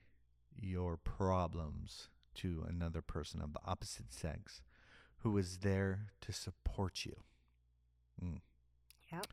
your 0.56 0.96
problems 0.96 2.08
to 2.34 2.64
another 2.68 3.00
person 3.02 3.40
of 3.40 3.52
the 3.52 3.60
opposite 3.66 4.12
sex 4.12 4.62
who 5.18 5.36
is 5.38 5.58
there 5.58 6.06
to 6.20 6.32
support 6.32 7.04
you. 7.04 7.16
Mm. 8.22 8.40
Yep. 9.12 9.26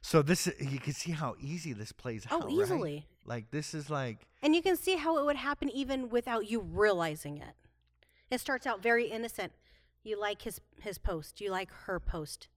So 0.00 0.20
this 0.22 0.48
you 0.60 0.78
can 0.80 0.92
see 0.92 1.12
how 1.12 1.36
easy 1.40 1.72
this 1.72 1.92
plays 1.92 2.26
Oh, 2.30 2.36
out. 2.36 2.44
right? 2.44 2.52
easily. 2.52 3.06
Like 3.24 3.50
this 3.50 3.72
is 3.74 3.88
like 3.88 4.26
And 4.42 4.54
you 4.54 4.62
can 4.62 4.76
see 4.76 4.96
how 4.96 5.18
it 5.18 5.24
would 5.24 5.36
happen 5.36 5.68
even 5.70 6.08
without 6.08 6.48
you 6.50 6.60
realizing 6.60 7.38
it. 7.38 7.54
It 8.30 8.40
starts 8.40 8.66
out 8.66 8.82
very 8.82 9.06
innocent. 9.06 9.52
You 10.02 10.18
like 10.20 10.42
his 10.42 10.60
his 10.80 10.98
post, 10.98 11.40
you 11.40 11.50
like 11.50 11.70
her 11.86 12.00
post. 12.00 12.48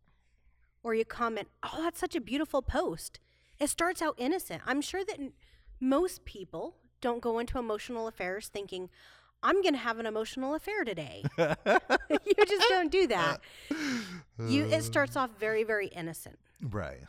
Or 0.84 0.94
you 0.96 1.06
comment, 1.06 1.48
"Oh, 1.64 1.82
that's 1.84 2.00
such 2.00 2.16
a 2.16 2.22
beautiful 2.22 2.62
post." 2.62 3.20
It 3.60 3.70
starts 3.70 4.02
out 4.02 4.16
innocent. 4.18 4.62
I'm 4.66 4.82
sure 4.82 5.04
that 5.06 5.20
most 5.80 6.26
people 6.26 6.76
don't 7.02 7.22
go 7.22 7.40
into 7.40 7.58
emotional 7.58 8.08
affairs 8.08 8.48
thinking, 8.48 8.90
"I'm 9.44 9.62
going 9.62 9.74
to 9.74 9.80
have 9.80 10.00
an 10.00 10.06
emotional 10.06 10.56
affair 10.56 10.84
today." 10.84 11.24
you 11.38 12.46
just 12.48 12.70
don't 12.70 12.92
do 12.92 13.08
that. 13.08 13.42
You 14.40 14.66
it 14.66 14.84
starts 14.84 15.16
uh, 15.16 15.22
off 15.22 15.32
very 15.40 15.64
very 15.64 15.88
innocent. 15.88 16.40
right. 16.62 17.04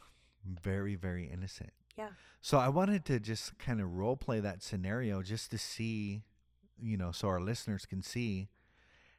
Very, 0.47 0.95
very 0.95 1.25
innocent. 1.25 1.73
Yeah. 1.97 2.11
So 2.41 2.59
I 2.59 2.69
wanted 2.69 3.05
to 3.07 3.19
just 3.19 3.59
kind 3.59 3.81
of 3.81 3.95
role 3.95 4.17
play 4.17 4.39
that 4.41 4.63
scenario 4.63 5.23
just 5.23 5.51
to 5.51 5.59
see, 5.59 6.23
you 6.81 6.97
know, 6.97 7.11
so 7.11 7.29
our 7.29 7.41
listeners 7.41 7.87
can 7.87 8.03
see 8.03 8.49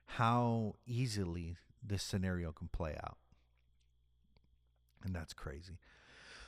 how 0.05 0.75
easily 0.85 1.57
this 1.83 2.03
scenario 2.03 2.51
can 2.51 2.69
play 2.69 2.95
out. 3.03 3.17
And 5.03 5.13
that's 5.13 5.33
crazy. 5.33 5.79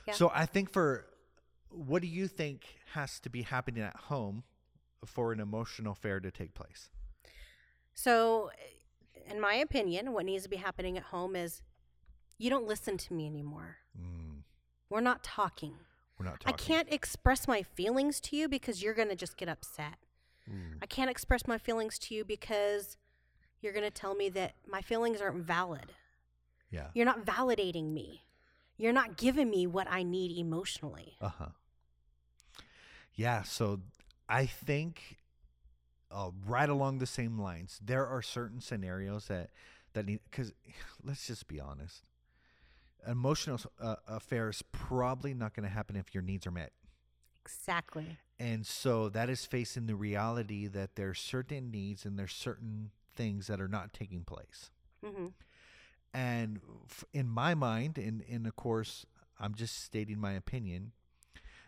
Yeah. 0.06 0.14
So 0.14 0.32
I 0.34 0.46
think 0.46 0.72
for 0.72 1.06
what 1.70 2.02
do 2.02 2.08
you 2.08 2.28
think 2.28 2.64
has 2.94 3.18
to 3.20 3.30
be 3.30 3.42
happening 3.42 3.82
at 3.82 3.96
home 3.96 4.44
for 5.04 5.32
an 5.32 5.40
emotional 5.40 5.92
affair 5.92 6.20
to 6.20 6.30
take 6.30 6.54
place? 6.54 6.90
So, 7.94 8.50
in 9.30 9.40
my 9.40 9.54
opinion, 9.54 10.12
what 10.12 10.24
needs 10.24 10.44
to 10.44 10.48
be 10.48 10.56
happening 10.56 10.96
at 10.96 11.04
home 11.04 11.36
is 11.36 11.62
you 12.38 12.50
don't 12.50 12.66
listen 12.66 12.96
to 12.98 13.12
me 13.14 13.26
anymore. 13.26 13.76
Mm, 13.98 14.42
We're 14.88 15.00
not 15.00 15.22
talking. 15.22 15.74
we're 16.18 16.26
not 16.26 16.40
talking. 16.40 16.54
I 16.54 16.56
can't 16.56 16.92
express 16.92 17.46
my 17.46 17.62
feelings 17.62 18.20
to 18.22 18.36
you 18.36 18.48
because 18.48 18.82
you're 18.82 18.94
going 18.94 19.08
to 19.08 19.16
just 19.16 19.36
get 19.36 19.48
upset. 19.48 19.96
Mm, 20.50 20.78
I 20.82 20.86
can't 20.86 21.10
express 21.10 21.46
my 21.46 21.58
feelings 21.58 21.98
to 22.00 22.14
you 22.14 22.24
because 22.24 22.96
you're 23.60 23.72
going 23.74 23.84
to 23.84 23.90
tell 23.90 24.14
me 24.14 24.28
that 24.30 24.54
my 24.66 24.80
feelings 24.80 25.20
aren't 25.20 25.44
valid. 25.44 25.92
yeah. 26.70 26.86
You're 26.94 27.04
not 27.06 27.24
validating 27.26 27.92
me. 27.92 28.22
You're 28.80 28.92
not 28.92 29.16
giving 29.16 29.50
me 29.50 29.66
what 29.66 29.86
I 29.90 30.02
need 30.02 30.36
emotionally. 30.38 31.14
Uh 31.20 31.28
huh. 31.28 31.46
Yeah. 33.14 33.42
So 33.42 33.80
I 34.28 34.46
think 34.46 35.18
uh, 36.10 36.30
right 36.46 36.68
along 36.68 36.98
the 36.98 37.06
same 37.06 37.38
lines, 37.38 37.78
there 37.84 38.06
are 38.06 38.22
certain 38.22 38.60
scenarios 38.60 39.26
that 39.26 39.50
that 39.92 40.06
need 40.06 40.20
because 40.30 40.52
let's 41.04 41.26
just 41.26 41.46
be 41.46 41.60
honest, 41.60 42.04
emotional 43.06 43.60
uh, 43.80 43.96
affair 44.08 44.48
is 44.48 44.62
probably 44.72 45.34
not 45.34 45.54
going 45.54 45.64
to 45.68 45.74
happen 45.74 45.96
if 45.96 46.14
your 46.14 46.22
needs 46.22 46.46
are 46.46 46.50
met. 46.50 46.72
Exactly. 47.44 48.18
And 48.38 48.64
so 48.66 49.10
that 49.10 49.28
is 49.28 49.44
facing 49.44 49.86
the 49.86 49.94
reality 49.94 50.66
that 50.68 50.96
there's 50.96 51.20
certain 51.20 51.70
needs 51.70 52.06
and 52.06 52.18
there's 52.18 52.32
certain 52.32 52.90
things 53.14 53.48
that 53.48 53.60
are 53.60 53.68
not 53.68 53.92
taking 53.92 54.24
place. 54.24 54.70
hmm 55.04 55.26
And 56.12 56.60
in 57.12 57.28
my 57.28 57.54
mind, 57.54 57.96
and, 57.98 58.22
and 58.30 58.46
of 58.46 58.56
course, 58.56 59.06
I'm 59.38 59.54
just 59.54 59.84
stating 59.84 60.18
my 60.18 60.32
opinion, 60.32 60.92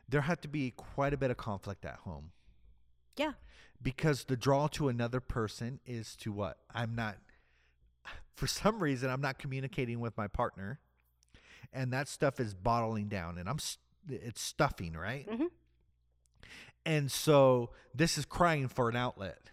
there 0.08 0.22
had 0.22 0.42
to 0.42 0.48
be 0.48 0.72
quite 0.72 1.12
a 1.14 1.16
bit 1.16 1.30
of 1.30 1.36
conflict 1.36 1.84
at 1.84 1.96
home 2.00 2.32
Yeah. 3.16 3.32
because 3.80 4.24
the 4.24 4.36
draw 4.36 4.66
to 4.68 4.88
another 4.88 5.20
person 5.20 5.78
is 5.86 6.16
to 6.16 6.32
what? 6.32 6.58
I'm 6.74 6.94
not, 6.94 7.18
for 8.34 8.46
some 8.48 8.82
reason, 8.82 9.10
I'm 9.10 9.20
not 9.20 9.38
communicating 9.38 10.00
with 10.00 10.16
my 10.16 10.26
partner, 10.26 10.80
and 11.72 11.92
that 11.92 12.08
stuff 12.08 12.40
is 12.40 12.52
bottling 12.52 13.08
down, 13.08 13.38
and 13.38 13.48
I'm, 13.48 13.58
it's 14.08 14.42
stuffing, 14.42 14.94
right? 14.94 15.26
Mhm. 15.30 15.46
And 16.84 17.10
so 17.12 17.70
this 17.94 18.18
is 18.18 18.24
crying 18.24 18.66
for 18.66 18.88
an 18.88 18.96
outlet. 18.96 19.51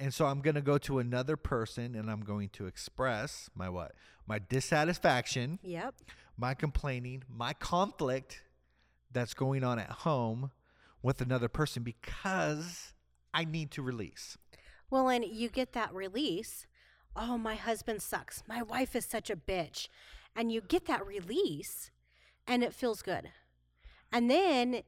And 0.00 0.14
so 0.14 0.24
I'm 0.24 0.40
going 0.40 0.54
to 0.54 0.62
go 0.62 0.78
to 0.78 0.98
another 0.98 1.36
person 1.36 1.94
and 1.94 2.10
I'm 2.10 2.22
going 2.22 2.48
to 2.54 2.64
express 2.66 3.50
my 3.54 3.68
what? 3.68 3.92
My 4.26 4.38
dissatisfaction, 4.38 5.58
Yep. 5.62 5.94
my 6.38 6.54
complaining, 6.54 7.22
my 7.28 7.52
conflict 7.52 8.42
that's 9.12 9.34
going 9.34 9.62
on 9.62 9.78
at 9.78 9.90
home 9.90 10.52
with 11.02 11.20
another 11.20 11.48
person 11.48 11.82
because 11.82 12.94
I 13.34 13.44
need 13.44 13.70
to 13.72 13.82
release. 13.82 14.38
Well, 14.88 15.08
and 15.08 15.22
you 15.24 15.50
get 15.50 15.72
that 15.74 15.92
release. 15.94 16.66
Oh, 17.14 17.36
my 17.36 17.56
husband 17.56 18.00
sucks. 18.00 18.42
My 18.48 18.62
wife 18.62 18.96
is 18.96 19.04
such 19.04 19.28
a 19.28 19.36
bitch. 19.36 19.88
And 20.34 20.50
you 20.50 20.62
get 20.62 20.86
that 20.86 21.06
release 21.06 21.90
and 22.46 22.62
it 22.64 22.72
feels 22.74 23.02
good. 23.02 23.30
And 24.10 24.30
then, 24.30 24.82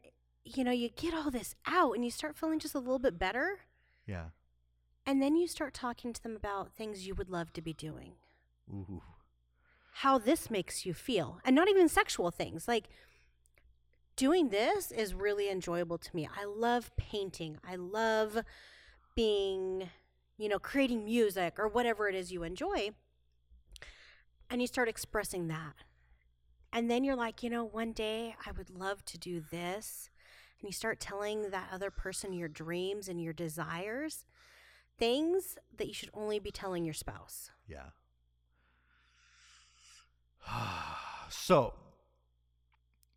you 0.45 0.65
know, 0.65 0.71
you 0.73 0.89
get 0.89 1.13
all 1.13 1.31
this 1.31 1.55
out 1.67 1.95
and 1.97 2.05
you 2.05 2.11
start 2.11 2.37
feeling 2.37 2.59
just 2.61 2.75
a 2.75 2.79
little 2.79 2.99
bit 2.99 3.19
better. 3.19 3.59
Yeah. 4.07 4.27
And 5.05 5.21
then 5.21 5.37
you 5.37 5.49
start 5.49 5.75
talking 5.75 6.13
to 6.13 6.23
them 6.23 6.37
about 6.37 6.73
things 6.73 7.07
you 7.07 7.15
would 7.15 7.29
love 7.29 7.53
to 7.55 7.63
be 7.63 7.73
doing, 7.73 8.13
Ooh. 8.73 9.03
how 9.95 10.19
this 10.19 10.51
makes 10.51 10.87
you 10.87 10.95
feel, 10.95 11.41
and 11.45 11.57
not 11.57 11.69
even 11.69 11.89
sexual 11.89 12.31
things. 12.31 12.69
Like 12.69 12.89
doing 14.17 14.51
this 14.51 14.93
is 14.93 15.15
really 15.15 15.51
enjoyable 15.51 15.99
to 15.99 16.15
me. 16.15 16.29
I 16.39 16.45
love 16.45 16.91
painting. 16.97 17.59
I 17.69 17.77
love 17.77 18.39
being, 19.17 19.91
you 20.39 20.49
know, 20.49 20.59
creating 20.59 21.05
music 21.05 21.59
or 21.59 21.69
whatever 21.69 22.09
it 22.09 22.15
is 22.15 22.33
you 22.33 22.43
enjoy. 22.43 22.91
And 24.49 24.61
you 24.61 24.67
start 24.67 24.89
expressing 24.89 25.49
that. 25.49 25.75
And 26.73 26.91
then 26.91 27.05
you're 27.05 27.17
like, 27.17 27.43
you 27.43 27.51
know, 27.51 27.65
one 27.65 27.93
day 27.93 28.35
I 28.47 28.53
would 28.53 28.71
love 28.71 29.05
to 29.07 29.19
do 29.19 29.43
this. 29.51 30.11
And 30.61 30.69
you 30.69 30.73
start 30.73 31.01
telling 31.01 31.51
that 31.51 31.71
other 31.73 31.91
person 31.91 32.33
your 32.33 32.49
dreams 32.49 33.09
and 33.09 33.21
your 33.21 33.33
desires, 33.33 34.25
things 35.03 35.59
that 35.77 35.89
you 35.89 35.95
should 35.95 36.11
only 36.15 36.39
be 36.39 36.53
telling 36.53 36.85
your 36.85 36.95
spouse. 36.95 37.51
Yeah. 37.67 37.87
so, 41.29 41.75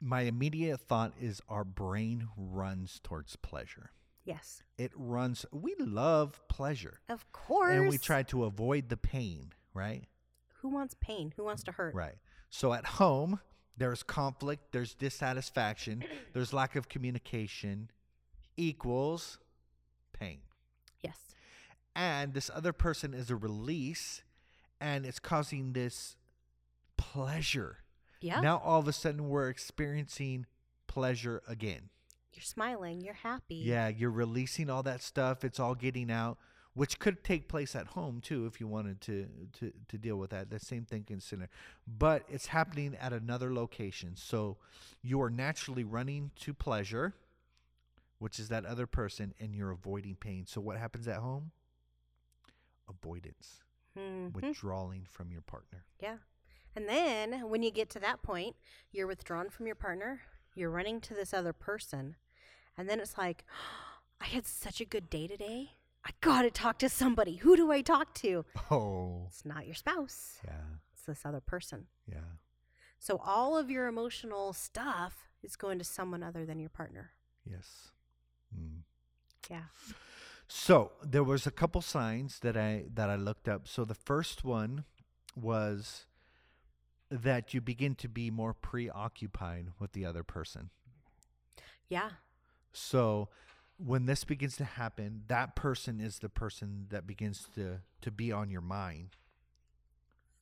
my 0.02 0.22
immediate 0.22 0.80
thought 0.80 1.14
is 1.22 1.44
our 1.48 1.64
brain 1.64 2.28
runs 2.36 3.00
towards 3.04 3.36
pleasure. 3.36 3.92
Yes. 4.24 4.64
It 4.80 4.94
runs, 4.96 5.46
we 5.52 5.76
love 5.78 6.42
pleasure. 6.48 7.02
Of 7.08 7.32
course. 7.32 7.76
And 7.76 7.88
we 7.88 8.00
try 8.00 8.24
to 8.24 8.46
avoid 8.46 8.90
the 8.90 8.98
pain, 8.98 9.54
right? 9.76 10.06
Who 10.62 10.70
wants 10.70 10.96
pain? 11.00 11.34
Who 11.36 11.44
wants 11.44 11.62
to 11.66 11.72
hurt? 11.72 11.94
Right. 11.94 12.16
So 12.50 12.74
at 12.74 12.88
home, 12.88 13.40
there's 13.78 14.02
conflict, 14.02 14.72
there's 14.72 14.96
dissatisfaction, 14.96 16.04
there's 16.34 16.52
lack 16.52 16.76
of 16.76 16.90
communication 16.90 17.92
equals 18.58 19.38
pain. 20.14 20.40
Yes. 21.04 21.35
And 21.96 22.34
this 22.34 22.52
other 22.54 22.74
person 22.74 23.14
is 23.14 23.30
a 23.30 23.36
release 23.36 24.24
and 24.82 25.06
it's 25.06 25.20
causing 25.20 25.74
this 25.74 26.18
pleasure. 26.98 27.78
Yeah. 28.22 28.42
Now 28.42 28.62
all 28.64 28.80
of 28.80 28.88
a 28.88 28.94
sudden 28.94 29.30
we're 29.30 29.50
experiencing 29.50 30.46
pleasure 30.88 31.42
again. 31.48 31.90
You're 32.34 32.44
smiling. 32.44 33.02
You're 33.02 33.14
happy. 33.14 33.56
Yeah, 33.56 33.88
you're 33.88 34.12
releasing 34.12 34.70
all 34.70 34.84
that 34.84 35.02
stuff. 35.02 35.46
It's 35.46 35.60
all 35.60 35.74
getting 35.74 36.12
out, 36.12 36.38
which 36.74 37.00
could 37.00 37.24
take 37.24 37.48
place 37.48 37.76
at 37.76 37.88
home 37.88 38.20
too 38.20 38.46
if 38.46 38.60
you 38.60 38.68
wanted 38.68 39.00
to 39.02 39.28
to 39.60 39.72
to 39.88 39.98
deal 39.98 40.18
with 40.18 40.32
that. 40.32 40.50
The 40.50 40.60
same 40.60 40.84
thing 40.84 41.04
consider, 41.04 41.50
but 41.88 42.24
it's 42.28 42.48
happening 42.48 42.96
at 43.00 43.14
another 43.14 43.54
location. 43.54 44.16
So 44.16 44.58
you 45.02 45.22
are 45.22 45.30
naturally 45.30 45.86
running 45.86 46.32
to 46.42 46.54
pleasure, 46.54 47.14
which 48.20 48.38
is 48.38 48.50
that 48.50 48.66
other 48.66 48.86
person, 48.86 49.34
and 49.40 49.56
you're 49.56 49.72
avoiding 49.72 50.16
pain. 50.16 50.46
So 50.46 50.60
what 50.60 50.78
happens 50.78 51.08
at 51.08 51.18
home? 51.18 51.52
Avoidance, 52.88 53.64
Mhm. 53.96 54.34
withdrawing 54.34 55.06
from 55.06 55.32
your 55.32 55.42
partner. 55.42 55.86
Yeah. 56.00 56.18
And 56.76 56.88
then 56.90 57.50
when 57.50 57.64
you 57.64 57.72
get 57.72 57.90
to 57.92 58.00
that 58.02 58.22
point, 58.22 58.56
you're 58.92 59.08
withdrawn 59.08 59.50
from 59.50 59.66
your 59.66 59.76
partner, 59.76 60.22
you're 60.56 60.70
running 60.70 61.00
to 61.02 61.14
this 61.14 61.34
other 61.34 61.54
person, 61.54 62.16
and 62.78 62.90
then 62.90 63.00
it's 63.00 63.18
like, 63.18 63.46
I 64.22 64.26
had 64.26 64.46
such 64.46 64.80
a 64.82 64.86
good 64.86 65.10
day 65.10 65.28
today. 65.28 65.72
I 66.04 66.12
gotta 66.22 66.52
talk 66.52 66.78
to 66.80 66.90
somebody. 66.90 67.38
Who 67.38 67.56
do 67.56 67.72
I 67.72 67.82
talk 67.82 68.14
to? 68.16 68.46
Oh, 68.70 69.26
It's 69.28 69.44
not 69.46 69.66
your 69.66 69.76
spouse, 69.76 70.40
yeah, 70.46 70.78
it's 70.94 71.04
this 71.04 71.26
other 71.26 71.42
person. 71.42 71.88
yeah. 72.06 72.38
So 73.00 73.18
all 73.18 73.58
of 73.58 73.70
your 73.70 73.88
emotional 73.88 74.52
stuff 74.54 75.30
is 75.44 75.56
going 75.56 75.78
to 75.80 75.84
someone 75.86 76.24
other 76.24 76.46
than 76.46 76.60
your 76.60 76.70
partner. 76.70 77.12
Yes. 77.44 77.92
Mm. 78.56 78.84
Yeah. 79.50 79.66
So 80.48 80.92
there 81.04 81.24
was 81.24 81.48
a 81.48 81.52
couple 81.52 81.82
signs 81.82 82.40
that 82.40 82.56
I 82.56 82.86
that 82.94 83.10
I 83.10 83.16
looked 83.16 83.48
up. 83.48 83.68
So 83.68 83.84
the 83.86 83.96
first 83.96 84.44
one 84.44 84.86
was 85.36 86.06
that 87.10 87.54
you 87.54 87.62
begin 87.62 87.96
to 87.96 88.08
be 88.08 88.30
more 88.30 88.54
preoccupied 88.54 89.68
with 89.80 89.94
the 89.94 90.06
other 90.06 90.24
person. 90.24 90.70
Yeah. 91.90 92.10
So 92.74 93.30
when 93.78 94.06
this 94.06 94.24
begins 94.24 94.58
to 94.58 94.66
happen, 94.66 95.24
that 95.28 95.56
person 95.56 96.00
is 96.00 96.20
the 96.20 96.30
person 96.30 96.88
that 96.90 97.08
begins 97.08 97.48
to 97.56 97.80
to 98.02 98.12
be 98.12 98.32
on 98.32 98.50
your 98.50 98.62
mind. 98.62 99.18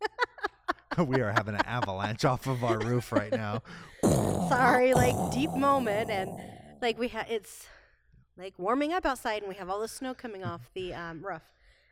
we 0.98 1.22
are 1.22 1.31
having 1.31 1.55
an 1.55 1.65
avalanche 1.65 2.25
off 2.25 2.45
of 2.48 2.63
our 2.63 2.79
roof 2.79 3.12
right 3.12 3.31
now. 3.31 3.63
Sorry, 4.03 4.93
like 4.93 5.15
deep 5.31 5.51
moment 5.51 6.10
and 6.10 6.29
like 6.81 7.00
we 7.00 7.07
have 7.10 7.29
it's 7.29 7.65
like 8.38 8.58
warming 8.58 8.94
up 8.94 9.06
outside 9.06 9.42
and 9.42 9.50
we 9.50 9.56
have 9.56 9.70
all 9.70 9.80
the 9.80 9.88
snow 9.88 10.13
coming 10.13 10.44
off 10.52 10.62
the 10.74 10.94
um, 10.94 11.25
roof 11.25 11.42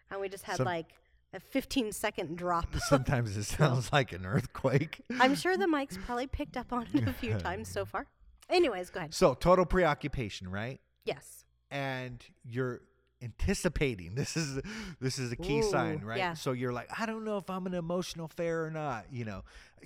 and 0.09 0.19
we 0.19 0.29
just 0.29 0.43
had 0.43 0.57
Some- 0.57 0.65
like 0.65 0.87
a 1.33 1.39
15 1.39 1.93
second 1.93 2.37
drop. 2.37 2.67
Sometimes 2.89 3.37
it 3.37 3.45
sounds 3.45 3.89
like 3.93 4.11
an 4.11 4.25
earthquake. 4.25 5.01
I'm 5.19 5.33
sure 5.35 5.55
the 5.55 5.67
mic's 5.67 5.97
probably 5.97 6.27
picked 6.27 6.57
up 6.57 6.73
on 6.73 6.87
it 6.93 7.07
a 7.07 7.13
few 7.13 7.35
times 7.37 7.69
so 7.69 7.85
far. 7.85 8.07
Anyways, 8.49 8.89
go 8.89 8.99
ahead. 8.99 9.13
So 9.13 9.33
total 9.33 9.65
preoccupation, 9.65 10.49
right? 10.49 10.81
Yes. 11.05 11.45
and 11.71 12.23
you're 12.43 12.81
anticipating 13.23 14.15
this 14.15 14.35
is 14.35 14.59
this 14.99 15.19
is 15.19 15.31
a 15.31 15.35
key 15.35 15.61
sign 15.61 15.99
right 16.03 16.17
yeah. 16.17 16.33
so 16.33 16.51
you're 16.53 16.73
like 16.73 16.89
i 16.99 17.05
don't 17.05 17.23
know 17.23 17.37
if 17.37 17.49
i'm 17.51 17.67
an 17.67 17.73
emotional 17.75 18.27
fair 18.27 18.65
or 18.65 18.71
not 18.71 19.05
you 19.11 19.23
know 19.23 19.43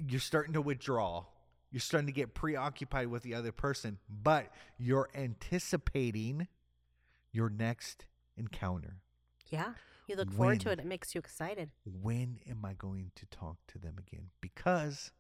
you're 0.08 0.22
starting 0.22 0.54
to 0.54 0.62
withdraw 0.62 1.24
you're 1.76 1.82
starting 1.82 2.06
to 2.08 2.14
get 2.14 2.34
preoccupied 2.34 3.08
with 3.08 3.22
the 3.24 3.34
other 3.34 3.52
person 3.52 3.98
but 4.08 4.50
you're 4.78 5.10
anticipating 5.14 6.48
your 7.34 7.50
next 7.50 8.06
encounter 8.38 8.96
Yeah. 9.50 9.74
You 10.08 10.16
look 10.16 10.32
forward 10.32 10.60
to 10.62 10.70
it. 10.70 10.80
It 10.80 10.86
makes 10.86 11.14
you 11.16 11.20
excited. 11.20 11.72
when 11.84 12.40
am 12.50 12.64
i 12.64 12.72
going 12.74 13.12
to 13.16 13.26
talk 13.26 13.58
to 13.68 13.78
them 13.78 13.96
again 14.00 14.28
because 14.40 15.12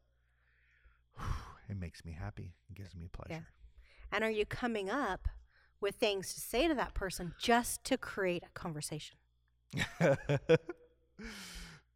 it 1.69 1.75
makes 1.77 2.05
me 2.05 2.13
happy 2.13 2.53
it 2.69 2.75
gives 2.75 2.95
me 2.95 3.07
pleasure 3.11 3.33
Yeah. 3.33 3.45
And 4.13 4.23
are 4.23 4.29
you 4.31 4.45
coming 4.45 4.89
up 4.89 5.27
with 5.81 5.95
things 5.95 6.33
to 6.35 6.39
say 6.39 6.69
to 6.69 6.73
that 6.75 6.93
person 6.93 7.33
just 7.37 7.83
to 7.83 7.97
create 7.97 8.43
a 8.43 8.49
conversation? 8.53 9.17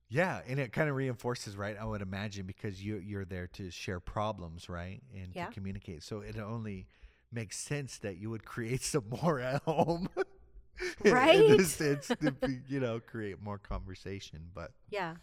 yeah, 0.09 0.41
and 0.47 0.59
it 0.59 0.73
kind 0.73 0.89
of 0.89 0.95
reinforces, 0.95 1.55
right? 1.55 1.77
I 1.79 1.85
would 1.85 2.01
imagine 2.01 2.45
because 2.45 2.83
you 2.83 2.97
you're 2.97 3.25
there 3.25 3.47
to 3.53 3.69
share 3.71 3.99
problems, 3.99 4.67
right, 4.69 5.01
and 5.15 5.33
Yeah. 5.35 5.47
to 5.47 5.51
communicate. 5.53 6.03
So 6.03 6.19
it 6.21 6.37
only 6.37 6.87
makes 7.31 7.57
sense 7.59 7.97
that 7.99 8.17
you 8.17 8.29
would 8.31 8.43
create 8.45 8.81
some 8.93 9.05
more 9.21 9.39
at 9.39 9.61
home, 9.63 10.09
in- 11.05 11.13
Right? 11.13 11.35
In 11.35 11.57
this 11.57 11.71
sense, 11.73 12.07
to 12.07 12.31
be, 12.31 12.59
you 12.67 12.79
know, 12.79 12.99
create 12.99 13.41
more 13.41 13.57
conversation. 13.59 14.49
But 14.53 14.71
Yeah. 14.89 15.15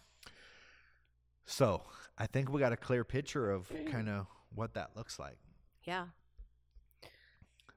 so 1.45 1.83
I 2.17 2.25
think 2.27 2.49
we 2.51 2.59
got 2.59 2.71
a 2.73 2.77
clear 2.77 3.03
picture 3.03 3.51
of 3.51 3.71
kind 3.91 4.07
of 4.09 4.27
what 4.55 4.73
that 4.75 4.95
looks 4.95 5.19
like. 5.19 5.37
Yeah. 5.83 6.07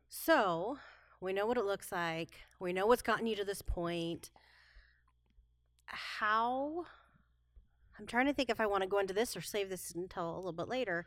So 0.08 0.78
we 1.20 1.32
know 1.32 1.46
what 1.46 1.56
it 1.56 1.64
looks 1.64 1.92
like. 1.92 2.30
We 2.58 2.72
know 2.72 2.86
what's 2.86 3.02
gotten 3.02 3.26
you 3.26 3.36
to 3.36 3.44
this 3.44 3.62
point. 3.62 4.30
How? 5.86 6.86
I'm 8.00 8.06
trying 8.06 8.26
to 8.26 8.32
think 8.32 8.48
if 8.48 8.60
I 8.60 8.66
want 8.66 8.82
to 8.82 8.88
go 8.88 8.98
into 8.98 9.12
this 9.12 9.36
or 9.36 9.42
save 9.42 9.68
this 9.68 9.90
until 9.92 10.34
a 10.34 10.36
little 10.36 10.52
bit 10.52 10.68
later. 10.68 11.06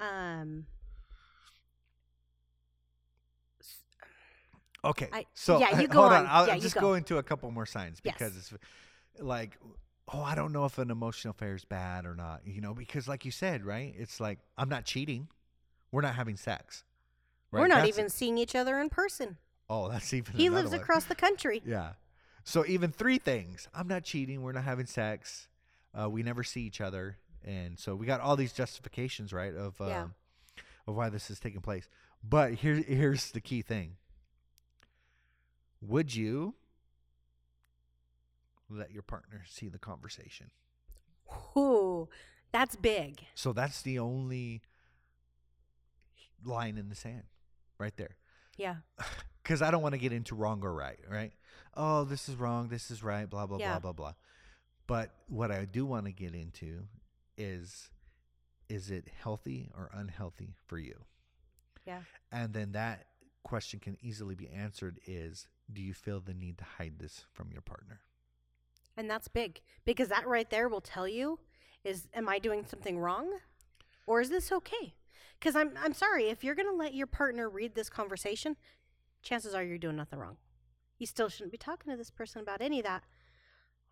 Um, 0.00 0.66
Okay. 4.84 5.08
I- 5.12 5.26
so 5.34 5.60
yeah, 5.60 5.78
you 5.80 5.86
go 5.88 6.00
hold 6.00 6.12
on. 6.12 6.20
on. 6.24 6.26
I'll 6.28 6.46
Yeah, 6.48 6.58
just 6.58 6.74
go. 6.74 6.80
go. 6.80 6.94
into 6.94 7.18
a 7.18 7.22
couple 7.22 7.48
more 7.52 7.66
signs 7.66 8.00
Yes. 8.02 8.14
because 8.14 8.36
it's 8.36 8.52
like, 9.20 9.56
oh, 10.12 10.22
I 10.22 10.34
don't 10.34 10.52
know 10.52 10.64
if 10.64 10.78
an 10.78 10.90
emotional 10.90 11.30
affair 11.32 11.54
is 11.54 11.64
bad 11.64 12.04
or 12.04 12.14
not. 12.16 12.40
You 12.46 12.60
know, 12.60 12.74
because 12.74 13.06
like 13.06 13.24
you 13.24 13.30
said, 13.30 13.64
right? 13.64 13.94
It's 13.96 14.18
like 14.18 14.38
I'm 14.58 14.68
not 14.68 14.84
cheating. 14.84 15.28
We're 15.92 16.00
not 16.02 16.14
having 16.16 16.36
sex. 16.36 16.82
we're 17.52 17.68
not 17.68 17.76
That's- 17.76 17.88
even 17.88 18.08
seeing 18.10 18.38
each 18.38 18.54
other 18.56 18.80
in 18.80 18.88
person. 18.88 19.36
Oh, 19.70 19.88
that's 19.88 20.12
even. 20.14 20.34
He 20.36 20.48
lives 20.50 20.70
one. 20.72 20.80
across 20.80 21.04
the 21.04 21.14
country. 21.14 21.62
Yeah. 21.64 21.92
So 22.44 22.64
even 22.66 22.90
three 22.90 23.18
things. 23.18 23.68
I'm 23.72 23.86
not 23.86 24.02
cheating. 24.02 24.42
We're 24.42 24.52
not 24.52 24.64
having 24.64 24.86
sex. 24.86 25.46
Uh, 25.98 26.08
we 26.08 26.22
never 26.22 26.42
see 26.42 26.62
each 26.62 26.80
other, 26.80 27.18
and 27.44 27.78
so 27.78 27.94
we 27.94 28.06
got 28.06 28.20
all 28.20 28.36
these 28.36 28.52
justifications, 28.52 29.32
right, 29.32 29.54
of 29.54 29.80
um, 29.80 29.88
Yeah. 29.88 30.06
of 30.86 30.94
why 30.96 31.08
this 31.10 31.30
is 31.30 31.38
taking 31.38 31.60
place. 31.60 31.88
But 32.24 32.54
here, 32.54 32.74
here's 32.76 33.30
the 33.32 33.40
key 33.40 33.62
thing. 33.62 33.96
Would 35.80 36.14
you 36.14 36.54
let 38.70 38.90
your 38.92 39.02
partner 39.02 39.42
see 39.48 39.68
the 39.68 39.78
conversation? 39.78 40.50
Ooh, 41.56 42.08
that's 42.52 42.76
big. 42.76 43.18
So 43.34 43.52
that's 43.52 43.82
the 43.82 43.98
only 43.98 44.62
line 46.44 46.78
in 46.78 46.88
the 46.88 46.94
sand, 46.94 47.24
right 47.78 47.96
there. 47.96 48.16
Yeah. 48.56 48.76
because 49.42 49.60
I 49.62 49.70
don't 49.70 49.82
want 49.82 49.94
to 49.94 49.98
get 49.98 50.12
into 50.12 50.34
wrong 50.34 50.62
or 50.64 50.72
right, 50.72 51.00
right? 51.10 51.32
Oh, 51.76 52.04
this 52.04 52.28
is 52.28 52.36
wrong, 52.36 52.68
this 52.68 52.90
is 52.90 53.02
right, 53.02 53.28
blah 53.28 53.46
blah 53.46 53.58
Yeah. 53.58 53.78
blah 53.78 53.78
blah 53.80 53.92
blah. 53.92 54.12
But 54.86 55.10
what 55.28 55.50
I 55.50 55.64
do 55.64 55.86
want 55.86 56.06
to 56.06 56.12
get 56.12 56.34
into 56.34 56.84
is 57.36 57.90
is 58.68 58.90
it 58.90 59.06
healthy 59.20 59.70
or 59.76 59.90
unhealthy 59.92 60.54
for 60.66 60.78
you? 60.78 61.04
Yeah. 61.86 62.00
And 62.30 62.54
then 62.54 62.72
that 62.72 63.06
question 63.42 63.80
can 63.80 63.98
easily 64.00 64.34
be 64.34 64.48
answered 64.48 64.98
is 65.06 65.48
do 65.72 65.82
you 65.82 65.92
feel 65.92 66.20
the 66.20 66.32
need 66.32 66.58
to 66.58 66.64
hide 66.78 66.94
this 66.98 67.24
from 67.32 67.50
your 67.52 67.60
partner? 67.60 68.00
And 68.96 69.10
that's 69.10 69.28
big 69.28 69.60
because 69.84 70.08
that 70.08 70.26
right 70.26 70.48
there 70.48 70.68
will 70.68 70.80
tell 70.80 71.08
you 71.08 71.38
is 71.84 72.08
am 72.14 72.28
I 72.28 72.38
doing 72.38 72.64
something 72.64 72.98
wrong 72.98 73.38
or 74.06 74.20
is 74.20 74.30
this 74.30 74.52
okay? 74.52 74.94
Cuz 75.40 75.56
I'm 75.56 75.72
I'm 75.76 75.92
sorry 75.92 76.28
if 76.28 76.44
you're 76.44 76.54
going 76.54 76.68
to 76.68 76.74
let 76.74 76.94
your 76.94 77.06
partner 77.06 77.48
read 77.48 77.74
this 77.74 77.90
conversation, 77.90 78.56
chances 79.22 79.54
are 79.54 79.62
you're 79.62 79.78
doing 79.78 79.96
nothing 79.96 80.18
wrong. 80.18 80.36
You 80.98 81.06
still 81.06 81.28
shouldn't 81.28 81.52
be 81.52 81.58
talking 81.58 81.90
to 81.90 81.96
this 81.96 82.10
person 82.10 82.40
about 82.40 82.60
any 82.60 82.78
of 82.78 82.84
that. 82.84 83.02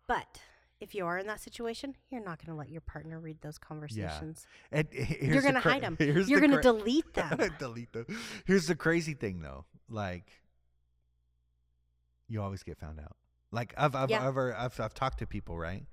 But 0.07 0.41
if 0.81 0.93
you 0.95 1.05
are 1.05 1.17
in 1.17 1.27
that 1.27 1.39
situation, 1.39 1.95
you're 2.09 2.23
not 2.23 2.39
going 2.43 2.53
to 2.53 2.59
let 2.59 2.69
your 2.69 2.81
partner 2.81 3.19
read 3.19 3.39
those 3.41 3.57
conversations. 3.57 4.45
And 4.71 4.87
here's 4.91 5.33
You're 5.33 5.41
going 5.41 5.53
to 5.53 5.61
cra- 5.61 5.71
hide 5.73 5.83
them. 5.83 5.95
You're 5.99 6.23
the 6.23 6.39
going 6.39 6.51
to 6.51 6.57
cra- 6.57 6.63
delete 6.63 7.13
them. 7.13 7.39
delete 7.59 7.93
them. 7.93 8.05
Here's 8.45 8.67
the 8.67 8.75
crazy 8.75 9.13
thing 9.13 9.41
though. 9.41 9.65
Like 9.89 10.29
you 12.27 12.41
always 12.41 12.63
get 12.63 12.77
found 12.77 12.99
out. 12.99 13.15
Like 13.51 13.73
I've 13.77 13.95
I've 13.95 14.09
Yeah. 14.09 14.25
ever 14.27 14.55
I've 14.55 14.79
I've 14.79 14.93
talked 14.93 15.19
to 15.19 15.27
people, 15.27 15.57
right? 15.57 15.85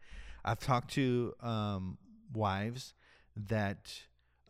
I've 0.44 0.60
talked 0.60 0.92
to 0.92 1.34
um 1.40 1.98
wives 2.32 2.94
that 3.36 3.92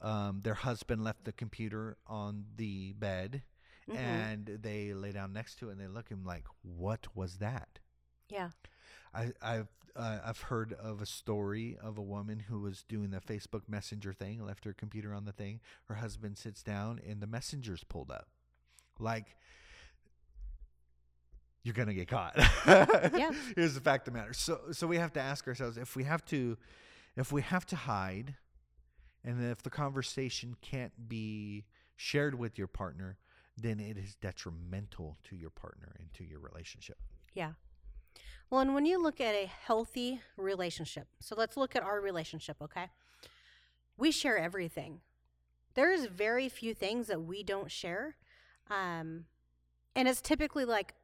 um 0.02 0.40
their 0.42 0.54
husband 0.54 1.02
left 1.04 1.24
the 1.24 1.32
computer 1.32 1.96
on 2.06 2.44
the 2.56 2.92
bed 2.92 3.42
Mhm. 3.90 3.96
and 3.96 4.46
they 4.62 4.92
lay 4.92 5.12
down 5.12 5.32
next 5.32 5.58
to 5.60 5.70
it 5.70 5.72
and 5.72 5.80
they 5.80 5.86
look 5.86 6.06
at 6.06 6.12
him 6.12 6.24
like, 6.24 6.44
What 6.62 7.06
was 7.16 7.38
that? 7.38 7.78
yeah. 8.28 8.50
I, 9.14 9.32
I've 9.42 9.68
uh, 9.96 10.18
I've 10.24 10.40
heard 10.42 10.74
of 10.74 11.02
a 11.02 11.06
story 11.06 11.76
of 11.82 11.98
a 11.98 12.02
woman 12.02 12.38
who 12.38 12.60
was 12.60 12.84
doing 12.88 13.10
the 13.10 13.20
Facebook 13.20 13.62
Messenger 13.68 14.12
thing, 14.12 14.44
left 14.44 14.64
her 14.64 14.72
computer 14.72 15.12
on 15.12 15.24
the 15.24 15.32
thing. 15.32 15.60
Her 15.86 15.96
husband 15.96 16.38
sits 16.38 16.62
down, 16.62 17.00
and 17.06 17.20
the 17.20 17.26
messenger's 17.26 17.82
pulled 17.82 18.10
up. 18.10 18.28
Like 19.00 19.36
you're 21.62 21.74
gonna 21.74 21.94
get 21.94 22.08
caught. 22.08 22.34
Yeah. 22.66 23.32
Here's 23.56 23.74
the 23.74 23.80
fact 23.80 24.06
of 24.06 24.14
the 24.14 24.18
matter. 24.18 24.32
So 24.32 24.60
so 24.72 24.86
we 24.86 24.98
have 24.98 25.12
to 25.14 25.20
ask 25.20 25.46
ourselves 25.46 25.76
if 25.76 25.96
we 25.96 26.04
have 26.04 26.24
to 26.26 26.56
if 27.16 27.32
we 27.32 27.42
have 27.42 27.66
to 27.66 27.76
hide, 27.76 28.36
and 29.24 29.44
if 29.44 29.62
the 29.62 29.70
conversation 29.70 30.54
can't 30.62 31.08
be 31.08 31.64
shared 31.96 32.38
with 32.38 32.56
your 32.56 32.68
partner, 32.68 33.18
then 33.56 33.80
it 33.80 33.98
is 33.98 34.14
detrimental 34.14 35.18
to 35.24 35.36
your 35.36 35.50
partner 35.50 35.96
and 35.98 36.12
to 36.14 36.24
your 36.24 36.38
relationship. 36.38 36.98
Yeah. 37.34 37.52
Well, 38.50 38.60
and 38.60 38.74
when 38.74 38.86
you 38.86 39.02
look 39.02 39.20
at 39.20 39.34
a 39.34 39.46
healthy 39.46 40.20
relationship, 40.36 41.06
so 41.20 41.34
let's 41.36 41.56
look 41.56 41.76
at 41.76 41.82
our 41.82 42.00
relationship, 42.00 42.56
okay? 42.62 42.86
We 43.96 44.10
share 44.10 44.38
everything. 44.38 45.00
There's 45.74 46.06
very 46.06 46.48
few 46.48 46.74
things 46.74 47.08
that 47.08 47.22
we 47.22 47.42
don't 47.42 47.70
share. 47.70 48.16
Um, 48.70 49.26
and 49.94 50.08
it's 50.08 50.20
typically 50.20 50.64
like, 50.64 50.94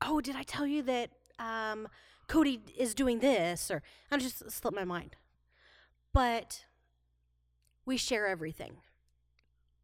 oh, 0.00 0.20
did 0.20 0.36
I 0.36 0.42
tell 0.42 0.66
you 0.66 0.82
that 0.84 1.10
um, 1.38 1.88
Cody 2.26 2.60
is 2.76 2.94
doing 2.94 3.20
this, 3.20 3.70
or 3.70 3.82
I 4.10 4.16
just 4.18 4.50
slipped 4.50 4.76
my 4.76 4.84
mind. 4.84 5.16
But 6.12 6.64
we 7.84 7.96
share 7.96 8.26
everything. 8.26 8.78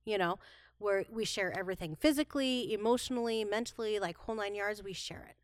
You 0.04 0.18
know, 0.18 0.38
where 0.78 1.04
we 1.10 1.24
share 1.24 1.56
everything 1.56 1.96
physically, 1.96 2.72
emotionally, 2.72 3.44
mentally, 3.44 3.98
like 3.98 4.16
whole 4.18 4.34
nine 4.34 4.54
yards, 4.54 4.82
we 4.82 4.92
share 4.92 5.26
it. 5.28 5.36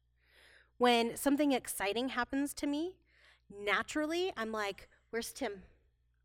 When 0.81 1.15
something 1.15 1.53
exciting 1.53 2.09
happens 2.09 2.55
to 2.55 2.67
me, 2.67 2.97
naturally, 3.55 4.33
I'm 4.35 4.51
like, 4.51 4.89
where's 5.11 5.31
Tim? 5.31 5.65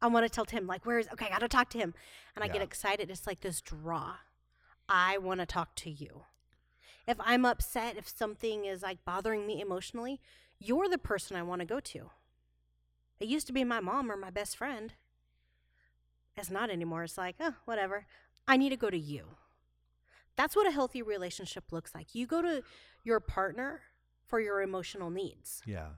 I 0.01 0.07
want 0.07 0.25
to 0.25 0.29
tell 0.29 0.45
Tim, 0.45 0.65
like, 0.65 0.85
where's, 0.85 1.09
okay, 1.09 1.25
I 1.25 1.29
got 1.29 1.41
to 1.41 1.49
talk 1.49 1.69
to 1.71 1.77
him. 1.77 1.93
And 2.33 2.41
I 2.41 2.47
get 2.47 2.61
excited. 2.61 3.11
It's 3.11 3.27
like 3.27 3.41
this 3.41 3.59
draw. 3.59 4.13
I 4.87 5.17
want 5.17 5.41
to 5.41 5.45
talk 5.45 5.75
to 5.75 5.89
you. 5.89 6.21
If 7.05 7.17
I'm 7.19 7.43
upset, 7.43 7.97
if 7.97 8.07
something 8.07 8.63
is 8.63 8.81
like 8.81 9.03
bothering 9.03 9.45
me 9.45 9.59
emotionally, 9.59 10.21
you're 10.57 10.87
the 10.87 10.97
person 10.97 11.35
I 11.35 11.43
want 11.43 11.59
to 11.59 11.65
go 11.65 11.81
to. 11.81 12.11
It 13.19 13.27
used 13.27 13.47
to 13.47 13.53
be 13.53 13.65
my 13.65 13.81
mom 13.81 14.09
or 14.09 14.15
my 14.15 14.29
best 14.29 14.55
friend. 14.55 14.93
It's 16.37 16.49
not 16.49 16.69
anymore. 16.69 17.03
It's 17.03 17.17
like, 17.17 17.35
oh, 17.41 17.55
whatever. 17.65 18.05
I 18.47 18.55
need 18.55 18.69
to 18.69 18.77
go 18.77 18.89
to 18.89 18.97
you. 18.97 19.25
That's 20.37 20.55
what 20.55 20.65
a 20.65 20.71
healthy 20.71 21.01
relationship 21.01 21.73
looks 21.73 21.93
like. 21.93 22.15
You 22.15 22.25
go 22.25 22.41
to 22.41 22.63
your 23.03 23.19
partner 23.19 23.81
for 24.25 24.39
your 24.39 24.61
emotional 24.61 25.09
needs. 25.09 25.61
Yeah. 25.65 25.89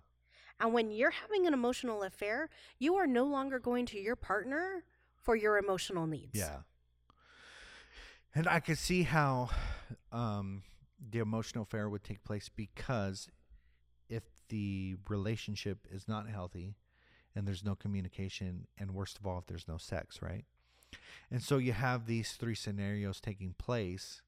And 0.59 0.73
when 0.73 0.91
you're 0.91 1.11
having 1.11 1.45
an 1.45 1.53
emotional 1.53 2.03
affair, 2.03 2.49
you 2.79 2.95
are 2.95 3.07
no 3.07 3.25
longer 3.25 3.59
going 3.59 3.85
to 3.87 3.99
your 3.99 4.15
partner 4.15 4.83
for 5.15 5.35
your 5.35 5.57
emotional 5.57 6.07
needs. 6.07 6.33
Yeah. 6.33 6.57
And 8.33 8.47
I 8.47 8.59
could 8.59 8.77
see 8.77 9.03
how 9.03 9.49
um, 10.11 10.63
the 11.11 11.19
emotional 11.19 11.63
affair 11.63 11.89
would 11.89 12.03
take 12.03 12.23
place 12.23 12.49
because 12.49 13.29
if 14.09 14.23
the 14.49 14.95
relationship 15.09 15.79
is 15.91 16.07
not 16.07 16.29
healthy 16.29 16.75
and 17.35 17.47
there's 17.47 17.63
no 17.63 17.75
communication, 17.75 18.65
and 18.79 18.91
worst 18.91 19.19
of 19.19 19.27
all, 19.27 19.37
if 19.37 19.45
there's 19.45 19.67
no 19.67 19.77
sex, 19.77 20.21
right? 20.23 20.45
And 21.29 21.43
so 21.43 21.57
you 21.57 21.73
have 21.73 22.07
these 22.07 22.31
three 22.31 22.55
scenarios 22.55 23.19
taking 23.21 23.53
place. 23.57 24.21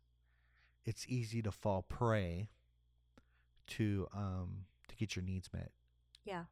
It's 0.85 1.07
easy 1.07 1.41
to 1.41 1.51
fall 1.51 1.81
prey 1.81 2.49
to 3.69 4.08
um, 4.13 4.65
to 4.88 4.95
get 4.95 5.15
your 5.15 5.23
needs 5.23 5.49
met, 5.53 5.71
Yeah. 6.25 6.45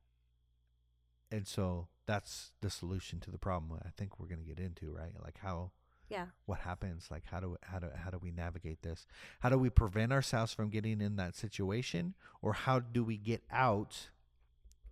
and 1.32 1.48
so 1.48 1.88
that's 2.06 2.52
the 2.62 2.70
solution 2.70 3.20
to 3.22 3.32
the 3.32 3.38
problem. 3.38 3.80
I 3.86 3.90
think 3.98 4.20
we're 4.20 4.28
going 4.28 4.40
to 4.40 4.46
get 4.46 4.60
into 4.60 4.92
right, 4.92 5.12
like 5.24 5.38
how 5.40 5.72
Yeah. 6.10 6.28
what 6.46 6.60
happens 6.60 7.10
like 7.12 7.26
how 7.26 7.42
do 7.42 7.58
how 7.64 7.80
do 7.80 7.90
how 7.94 8.10
do 8.10 8.18
we 8.18 8.32
navigate 8.32 8.82
this 8.82 9.06
how 9.42 9.50
do 9.50 9.58
we 9.58 9.70
prevent 9.70 10.14
ourselves 10.14 10.54
from 10.54 10.70
getting 10.70 11.02
in 11.02 11.18
that 11.18 11.36
situation 11.36 12.14
or 12.42 12.54
how 12.54 12.80
do 12.80 13.04
we 13.04 13.18
get 13.18 13.44
out 13.52 14.10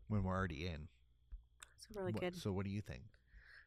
when 0.09 0.23
we're 0.25 0.35
already 0.35 0.67
in 0.67 0.89
It's 1.77 1.87
really 1.95 2.11
What- 2.11 2.19
good. 2.21 2.35
so 2.35 2.51
what 2.51 2.65
do 2.65 2.69
you 2.71 2.81
think 2.81 3.03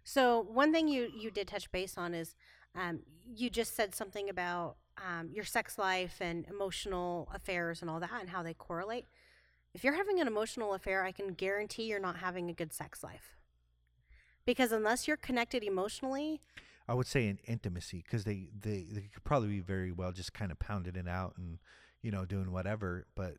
So 0.05 0.41
one 0.43 0.73
thing 0.73 0.89
you 0.89 1.11
you 1.17 1.31
did 1.31 1.49
touch 1.49 1.71
base 1.73 1.97
on 1.97 2.13
is 2.13 2.35
um, 2.75 3.03
you 3.25 3.49
just 3.49 3.75
said 3.75 3.95
something 3.95 4.29
about 4.29 4.77
um, 5.07 5.31
your 5.33 5.45
sex 5.45 5.79
life 5.79 6.17
and 6.21 6.47
emotional 6.47 7.29
affairs 7.35 7.83
and 7.83 7.91
all 7.91 8.01
that 8.01 8.21
and 8.21 8.31
how 8.31 8.43
they 8.43 8.55
correlate. 8.55 9.07
If 9.75 9.85
you're 9.85 9.95
having 9.97 10.21
an 10.21 10.27
emotional 10.27 10.75
affair, 10.75 11.05
I 11.05 11.13
can 11.13 11.35
guarantee 11.35 11.85
you're 11.85 12.01
not 12.01 12.17
having 12.17 12.51
a 12.51 12.55
good 12.55 12.73
sex 12.73 13.03
life. 13.05 13.37
Because 14.45 14.73
unless 14.73 15.07
you're 15.07 15.17
connected 15.17 15.63
emotionally, 15.63 16.41
i 16.91 16.95
would 16.95 17.07
say 17.07 17.29
in 17.29 17.39
intimacy 17.47 18.03
because 18.03 18.25
they, 18.25 18.49
they 18.59 18.87
they 18.91 19.03
could 19.13 19.23
probably 19.23 19.51
be 19.51 19.61
very 19.61 19.93
well 19.93 20.11
just 20.11 20.33
kind 20.33 20.51
of 20.51 20.59
pounding 20.59 20.97
it 20.97 21.07
out 21.07 21.35
and 21.37 21.59
you 22.01 22.11
know 22.11 22.25
doing 22.25 22.51
whatever 22.51 23.05
but 23.15 23.35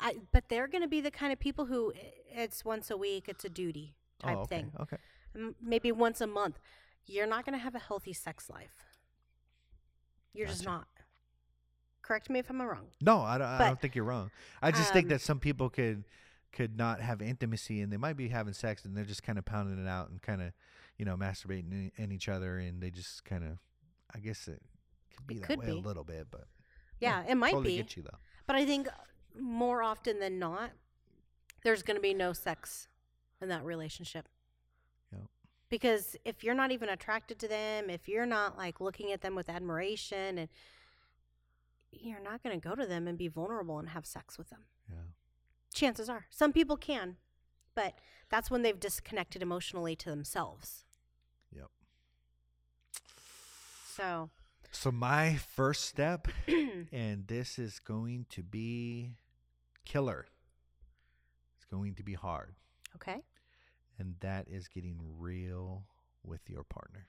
I, 0.00 0.16
but 0.32 0.44
they're 0.48 0.68
going 0.68 0.82
to 0.82 0.88
be 0.88 1.00
the 1.00 1.10
kind 1.10 1.32
of 1.32 1.38
people 1.38 1.66
who 1.66 1.92
it's 2.30 2.64
once 2.64 2.90
a 2.90 2.96
week, 2.96 3.24
it's 3.28 3.44
a 3.44 3.48
duty 3.48 3.94
type 4.20 4.36
oh, 4.36 4.40
okay, 4.42 4.56
thing. 4.56 4.72
okay 4.80 4.96
M- 5.34 5.56
maybe 5.60 5.92
once 5.92 6.20
a 6.20 6.26
month. 6.26 6.58
You're 7.06 7.26
not 7.26 7.44
going 7.44 7.54
to 7.54 7.62
have 7.62 7.74
a 7.74 7.78
healthy 7.78 8.12
sex 8.12 8.50
life. 8.50 8.84
You're 10.34 10.46
just 10.48 10.64
not. 10.64 10.86
Correct 12.02 12.30
me 12.30 12.38
if 12.38 12.48
I'm 12.48 12.60
wrong. 12.62 12.86
no 13.02 13.20
I 13.20 13.36
don't, 13.38 13.46
I 13.48 13.66
don't 13.66 13.80
think 13.80 13.94
you're 13.94 14.04
wrong 14.04 14.30
i 14.62 14.70
just 14.70 14.92
think 14.94 15.04
um, 15.06 15.08
that 15.10 15.20
some 15.20 15.38
people 15.40 15.68
could 15.68 16.04
could 16.52 16.74
not 16.78 17.02
have 17.02 17.20
intimacy 17.20 17.82
and 17.82 17.92
they 17.92 17.98
might 17.98 18.16
be 18.16 18.28
having 18.28 18.54
sex 18.54 18.84
and 18.86 18.96
they're 18.96 19.04
just 19.04 19.22
kind 19.22 19.38
of 19.38 19.44
pounding 19.44 19.78
it 19.84 19.86
out 19.88 20.08
and 20.08 20.22
kind 20.22 20.40
of 20.40 20.52
you 20.96 21.04
know 21.04 21.16
masturbating 21.16 21.70
in, 21.70 21.92
in 21.98 22.10
each 22.12 22.26
other 22.28 22.56
and 22.58 22.80
they 22.82 22.90
just 22.90 23.24
kind 23.26 23.44
of 23.44 23.58
i 24.14 24.18
guess 24.18 24.48
it 24.48 24.62
could 25.14 25.26
be 25.26 25.34
It 25.34 25.40
that 25.42 25.46
could 25.48 25.58
way 25.58 25.66
be. 25.66 25.72
a 25.72 25.74
little 25.74 26.04
bit 26.04 26.28
but 26.30 26.44
Yeah, 26.98 27.24
it 27.28 27.34
might 27.34 27.50
totally 27.52 27.72
be. 27.72 27.82
get 27.82 27.94
you 27.96 28.02
though 28.04 28.18
But 28.46 28.56
I 28.56 28.64
think 28.64 28.88
more 29.38 29.82
often 29.82 30.18
than 30.18 30.38
not, 30.38 30.70
there's 31.62 31.82
going 31.82 31.96
to 31.96 32.00
be 32.02 32.14
no 32.14 32.32
sex 32.32 32.88
in 33.42 33.48
that 33.50 33.62
relationship. 33.64 34.26
Because 35.68 36.16
if 36.24 36.42
you're 36.42 36.54
not 36.54 36.72
even 36.72 36.88
attracted 36.88 37.38
to 37.40 37.48
them, 37.48 37.90
if 37.90 38.08
you're 38.08 38.26
not 38.26 38.56
like 38.56 38.80
looking 38.80 39.12
at 39.12 39.20
them 39.20 39.34
with 39.34 39.48
admiration, 39.50 40.38
and 40.38 40.48
you're 41.92 42.20
not 42.22 42.42
going 42.42 42.58
to 42.58 42.68
go 42.68 42.74
to 42.74 42.86
them 42.86 43.06
and 43.06 43.18
be 43.18 43.28
vulnerable 43.28 43.78
and 43.78 43.90
have 43.90 44.06
sex 44.06 44.38
with 44.38 44.50
them. 44.50 44.60
yeah 44.88 44.96
Chances 45.74 46.08
are, 46.08 46.26
some 46.30 46.52
people 46.52 46.76
can, 46.76 47.16
but 47.74 47.94
that's 48.30 48.50
when 48.50 48.62
they've 48.62 48.80
disconnected 48.80 49.42
emotionally 49.42 49.94
to 49.96 50.10
themselves. 50.10 50.84
Yep. 51.54 51.68
So, 53.94 54.30
So 54.70 54.90
my 54.90 55.36
first 55.54 55.84
step, 55.84 56.28
and 56.92 57.26
this 57.26 57.58
is 57.58 57.78
going 57.78 58.26
to 58.30 58.42
be 58.42 59.12
killer. 59.84 60.26
It's 61.56 61.64
going 61.66 61.94
to 61.96 62.02
be 62.02 62.14
hard, 62.14 62.54
okay, 62.96 63.22
and 63.98 64.14
that 64.20 64.48
is 64.48 64.68
getting 64.68 64.98
real 65.18 65.84
with 66.24 66.40
your 66.48 66.64
partner. 66.64 67.08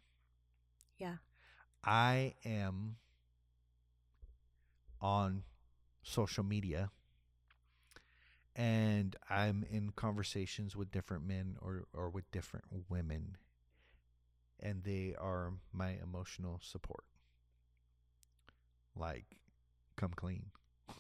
yeah, 0.98 1.18
I 1.84 2.36
am 2.46 2.98
on 5.02 5.44
social 6.04 6.44
media 6.44 6.92
and 8.56 9.16
I'm 9.30 9.64
in 9.70 9.92
conversations 9.92 10.76
with 10.76 10.92
different 10.92 11.26
men 11.26 11.58
or, 11.62 11.86
or 11.94 12.10
with 12.10 12.30
different 12.32 12.66
women, 12.90 13.38
and 14.60 14.84
they 14.84 15.16
are 15.20 15.54
my 15.72 15.98
emotional 16.04 16.60
support. 16.62 17.06
Like, 18.96 19.38
come 19.96 20.12
clean. 20.16 20.48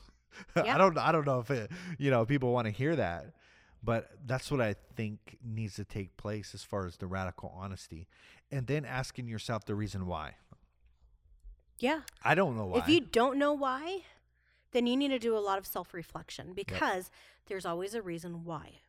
Yeah. 0.55 0.75
I 0.75 0.77
don't 0.77 0.97
I 0.97 1.11
don't 1.11 1.25
know 1.25 1.39
if 1.39 1.49
it, 1.51 1.71
you 1.97 2.11
know 2.11 2.25
people 2.25 2.53
want 2.53 2.65
to 2.65 2.71
hear 2.71 2.95
that, 2.95 3.33
but 3.83 4.09
that's 4.25 4.51
what 4.51 4.61
I 4.61 4.75
think 4.95 5.37
needs 5.43 5.75
to 5.75 5.85
take 5.85 6.17
place 6.17 6.53
as 6.53 6.63
far 6.63 6.85
as 6.85 6.97
the 6.97 7.07
radical 7.07 7.53
honesty, 7.55 8.07
and 8.51 8.67
then 8.67 8.85
asking 8.85 9.27
yourself 9.27 9.65
the 9.65 9.75
reason 9.75 10.05
why. 10.07 10.35
yeah. 11.79 12.01
I 12.23 12.35
don't 12.35 12.57
know 12.57 12.65
why. 12.65 12.79
If 12.79 12.89
you 12.89 12.99
don't 12.99 13.37
know 13.37 13.53
why, 13.53 14.01
then 14.71 14.85
you 14.85 14.97
need 14.97 15.09
to 15.09 15.19
do 15.19 15.35
a 15.37 15.39
lot 15.39 15.57
of 15.57 15.65
self 15.65 15.93
reflection 15.93 16.53
because 16.53 17.09
there's 17.47 17.65
always 17.65 17.93
a 17.95 18.01
reason 18.01 18.43
why. 18.43 18.79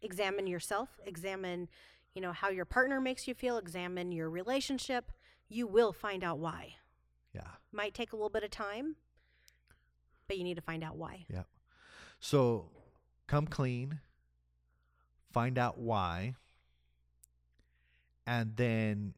Examine 0.00 0.46
yourself, 0.48 0.98
examine, 1.06 1.68
you 2.14 2.20
know, 2.20 2.32
how 2.32 2.48
your 2.48 2.64
partner 2.64 3.00
makes 3.00 3.28
you 3.28 3.34
feel, 3.34 3.56
examine 3.58 4.10
your 4.10 4.28
relationship. 4.28 5.12
You 5.48 5.66
will 5.66 5.92
find 5.92 6.24
out 6.24 6.38
why. 6.38 6.74
yeah. 7.34 7.42
Might 7.72 7.94
take 7.94 8.12
a 8.12 8.16
little 8.16 8.30
bit 8.30 8.42
of 8.42 8.50
time, 8.50 8.96
but 10.26 10.38
you 10.38 10.44
need 10.44 10.54
to 10.56 10.62
find 10.62 10.82
out 10.82 10.96
why. 10.96 11.24
Yeah. 11.30 11.42
So 12.20 12.70
come 13.26 13.46
clean, 13.46 14.00
find 15.32 15.58
out 15.58 15.78
why, 15.78 16.34
and 18.26 18.56
then 18.56 19.14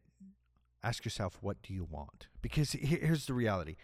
ask 0.82 1.04
yourself, 1.04 1.38
what 1.40 1.62
do 1.62 1.72
you 1.74 1.84
want? 1.84 2.28
Because 2.42 2.72
here's 2.72 3.26
the 3.26 3.34
reality. 3.34 3.76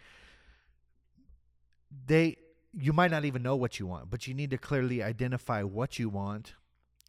They 2.07 2.37
you 2.73 2.93
might 2.93 3.11
not 3.11 3.25
even 3.25 3.43
know 3.43 3.57
what 3.57 3.79
you 3.79 3.85
want, 3.85 4.09
but 4.09 4.27
you 4.27 4.33
need 4.33 4.49
to 4.51 4.57
clearly 4.57 5.03
identify 5.03 5.61
what 5.61 5.99
you 5.99 6.07
want 6.07 6.53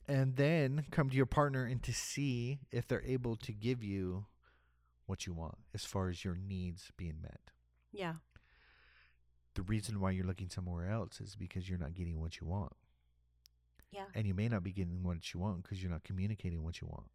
and 0.08 0.34
then 0.34 0.84
come 0.90 1.08
to 1.08 1.16
your 1.16 1.24
partner 1.26 1.64
and 1.64 1.80
to 1.84 1.92
see 1.92 2.58
if 2.72 2.88
they're 2.88 3.04
able 3.04 3.36
to 3.36 3.52
give 3.52 3.84
you 3.84 4.26
what 5.06 5.24
you 5.24 5.32
want 5.32 5.54
as 5.72 5.84
far 5.84 6.08
as 6.08 6.24
your 6.24 6.34
needs 6.34 6.90
being 6.96 7.20
met 7.22 7.52
Yeah. 7.92 8.14
the 9.54 9.62
reason 9.62 10.00
why 10.00 10.10
you're 10.10 10.26
looking 10.26 10.48
somewhere 10.48 10.90
else 10.90 11.20
is 11.20 11.36
because 11.36 11.68
you're 11.68 11.78
not 11.78 11.94
getting 11.94 12.20
what 12.20 12.40
you 12.40 12.46
want. 12.48 12.72
Yeah. 13.92 14.04
And 14.14 14.26
you 14.26 14.34
may 14.34 14.48
not 14.48 14.64
be 14.64 14.72
getting 14.72 15.02
what 15.02 15.32
you 15.32 15.40
want 15.40 15.62
because 15.62 15.82
you're 15.82 15.92
not 15.92 16.02
communicating 16.02 16.64
what 16.64 16.80
you 16.80 16.88
want. 16.88 17.08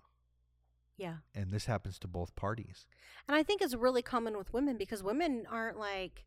Yeah. 0.96 1.16
And 1.36 1.52
this 1.52 1.66
happens 1.66 2.00
to 2.00 2.08
both 2.08 2.36
parties. 2.36 2.86
And 3.28 3.36
I 3.36 3.44
think 3.44 3.62
it's 3.62 3.76
really 3.76 4.02
common 4.02 4.38
with 4.38 4.54
women 4.54 4.78
because 4.78 5.04
women 5.04 5.46
aren't 5.50 5.78
like, 5.78 6.26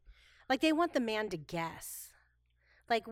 like 0.49 0.61
they 0.61 0.73
want 0.73 0.93
the 0.93 1.01
man 1.01 1.29
to 1.31 1.37
guess. 1.37 2.11
Like 2.89 3.07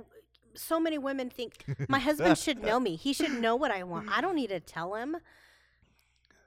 so 0.55 0.81
many 0.81 0.99
women 0.99 1.31
think 1.31 1.65
my 1.89 1.99
husband 1.99 2.39
should 2.39 2.63
know 2.63 2.81
me. 2.81 2.97
He 2.97 3.13
should 3.13 3.33
know 3.33 3.57
what 3.57 3.71
I 3.71 3.85
want. 3.85 4.09
I 4.11 4.21
don't 4.21 4.37
need 4.37 4.49
to 4.49 4.61
tell 4.61 4.95
him. 4.95 5.17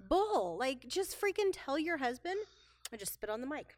Bull. 0.07 0.57
Like 0.59 0.87
just 0.87 1.19
freaking 1.19 1.51
tell 1.51 1.79
your 1.79 1.97
husband. 1.97 2.37
I 2.93 2.97
just 2.97 3.13
spit 3.13 3.29
on 3.29 3.41
the 3.41 3.47
mic. 3.47 3.77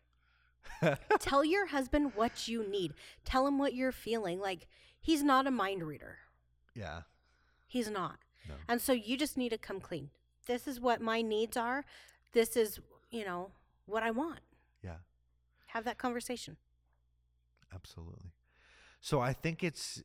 tell 1.19 1.43
your 1.43 1.67
husband 1.67 2.13
what 2.15 2.47
you 2.47 2.67
need. 2.67 2.93
Tell 3.25 3.45
him 3.47 3.57
what 3.57 3.73
you're 3.73 3.91
feeling. 3.91 4.39
Like 4.39 4.67
he's 5.01 5.23
not 5.23 5.47
a 5.47 5.51
mind 5.51 5.83
reader. 5.83 6.17
Yeah. 6.75 7.01
He's 7.67 7.89
not. 7.89 8.17
No. 8.47 8.55
And 8.67 8.81
so 8.81 8.93
you 8.93 9.17
just 9.17 9.37
need 9.37 9.49
to 9.49 9.57
come 9.57 9.79
clean. 9.79 10.09
This 10.45 10.67
is 10.67 10.79
what 10.79 11.01
my 11.01 11.21
needs 11.21 11.55
are. 11.55 11.85
This 12.33 12.57
is, 12.57 12.79
you 13.11 13.25
know, 13.25 13.51
what 13.85 14.03
I 14.03 14.11
want. 14.11 14.39
Yeah. 14.83 14.97
Have 15.67 15.85
that 15.85 15.97
conversation. 15.97 16.57
Absolutely. 17.73 18.31
So 19.01 19.19
I 19.19 19.33
think 19.33 19.63
it's 19.63 20.03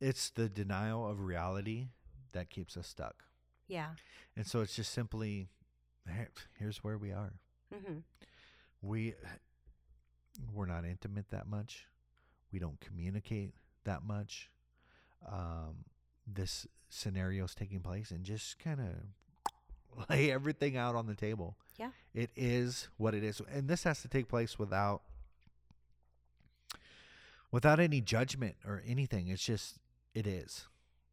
it's 0.00 0.30
the 0.30 0.48
denial 0.48 1.08
of 1.08 1.20
reality 1.20 1.88
that 2.32 2.50
keeps 2.50 2.76
us 2.76 2.86
stuck. 2.86 3.24
Yeah. 3.66 3.90
And 4.36 4.46
so 4.46 4.60
it's 4.60 4.76
just 4.76 4.92
simply 4.92 5.48
"Hey, 6.06 6.26
here's 6.58 6.84
where 6.84 6.98
we 6.98 7.12
are. 7.12 7.32
Mm-hmm. 7.74 7.98
We 8.82 9.14
we're 10.52 10.66
not 10.66 10.84
intimate 10.84 11.30
that 11.30 11.48
much. 11.48 11.86
We 12.52 12.58
don't 12.58 12.78
communicate 12.80 13.52
that 13.84 14.04
much. 14.04 14.50
Um, 15.30 15.84
this 16.26 16.66
scenario 16.88 17.44
is 17.44 17.54
taking 17.54 17.80
place, 17.80 18.10
and 18.10 18.24
just 18.24 18.58
kind 18.58 18.80
of 18.80 20.08
lay 20.10 20.30
everything 20.30 20.76
out 20.76 20.94
on 20.94 21.06
the 21.06 21.14
table. 21.14 21.56
Yeah. 21.78 21.90
It 22.14 22.30
is 22.36 22.88
what 22.96 23.14
it 23.14 23.22
is, 23.22 23.40
and 23.52 23.68
this 23.68 23.84
has 23.84 24.02
to 24.02 24.08
take 24.08 24.28
place 24.28 24.58
without 24.58 25.02
without 27.50 27.80
any 27.80 28.00
judgment 28.00 28.56
or 28.66 28.82
anything. 28.86 29.28
It's 29.28 29.44
just 29.44 29.78
it 30.14 30.26
is. 30.26 30.66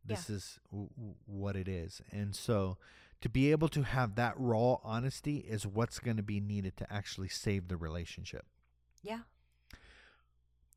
This 0.06 0.30
is 0.30 0.60
w- 0.70 0.90
w- 0.98 1.16
what 1.26 1.56
it 1.56 1.68
is, 1.68 2.02
and 2.12 2.36
so 2.36 2.78
to 3.22 3.30
be 3.30 3.52
able 3.52 3.70
to 3.70 3.84
have 3.84 4.16
that 4.16 4.34
raw 4.38 4.76
honesty 4.84 5.38
is 5.38 5.66
what's 5.66 5.98
going 6.00 6.18
to 6.18 6.24
be 6.24 6.42
needed 6.42 6.76
to 6.76 6.94
actually 6.94 7.30
save 7.30 7.70
the 7.70 7.78
relationship. 7.78 8.46
Yeah. 9.02 9.20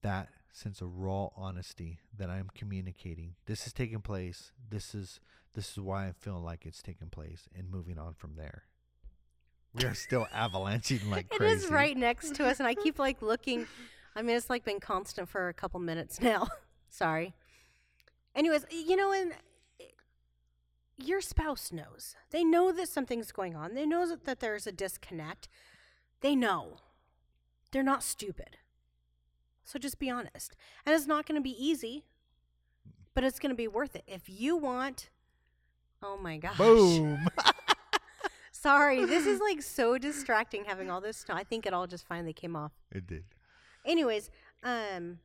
That 0.03 0.29
sense 0.56 0.80
of 0.80 0.98
raw 0.98 1.28
honesty 1.36 1.98
that 2.16 2.30
I'm 2.30 2.50
communicating. 2.54 3.34
This 3.46 3.66
is 3.66 3.72
taking 3.72 4.00
place. 4.00 4.52
This 4.70 4.94
is 4.94 5.20
this 5.54 5.72
is 5.72 5.78
why 5.80 6.06
I 6.08 6.12
feel 6.12 6.40
like 6.40 6.66
it's 6.66 6.82
taking 6.82 7.08
place, 7.08 7.48
and 7.56 7.70
moving 7.70 7.98
on 7.98 8.14
from 8.14 8.36
there. 8.36 8.64
We 9.74 9.84
are 9.84 9.94
still 9.94 10.26
avalanching 10.32 11.10
like 11.10 11.26
It 11.32 11.38
crazy. 11.38 11.64
is 11.66 11.70
right 11.70 11.96
next 11.96 12.34
to 12.36 12.46
us, 12.46 12.58
and 12.58 12.66
I 12.66 12.74
keep 12.84 12.98
like 12.98 13.22
looking. 13.22 13.66
I 14.14 14.22
mean, 14.22 14.36
it's 14.36 14.48
like 14.50 14.64
been 14.64 14.80
constant 14.80 15.28
for 15.28 15.48
a 15.48 15.54
couple 15.54 15.78
minutes 15.80 16.20
now. 16.20 16.48
Sorry. 16.88 17.34
Anyways, 18.34 18.64
you 18.70 18.96
know, 18.96 19.12
and 19.12 19.32
eh, 19.80 19.84
your 20.96 21.20
spouse 21.20 21.70
knows. 21.72 22.16
They 22.30 22.44
know 22.44 22.72
that 22.72 22.88
something's 22.88 23.32
going 23.32 23.54
on. 23.56 23.74
They 23.74 23.86
know 23.86 24.06
that, 24.08 24.24
that 24.24 24.40
there's 24.40 24.66
a 24.66 24.72
disconnect. 24.72 25.48
They 26.20 26.34
know. 26.34 26.78
They're 27.72 27.82
not 27.82 28.02
stupid. 28.02 28.56
So 29.66 29.79
just 29.79 29.98
be 29.98 30.09
honest. 30.09 30.57
And 30.87 30.94
it's 30.94 31.07
not 31.07 31.26
going 31.26 31.37
to 31.38 31.42
be 31.42 31.55
easy, 31.62 32.05
but 33.14 33.24
it's 33.24 33.38
going 33.38 33.50
to 33.50 33.57
be 33.57 33.68
worth 33.68 33.94
it. 33.96 34.05
If 34.07 34.22
you 34.29 34.57
want, 34.57 35.11
oh 36.02 36.16
my 36.16 36.38
gosh. 36.38 36.57
Boom. 36.57 37.29
Sorry, 38.52 39.05
this 39.05 39.26
is 39.26 39.40
like 39.40 39.61
so 39.61 39.98
distracting 39.98 40.64
having 40.64 40.90
all 40.90 41.00
this. 41.00 41.24
I 41.29 41.44
think 41.44 41.66
it 41.66 41.74
all 41.74 41.87
just 41.87 42.07
finally 42.07 42.33
came 42.33 42.57
off. 42.57 42.72
it 42.90 43.07
did. 43.07 43.24
Anyways, 43.85 44.31
um 44.62 45.18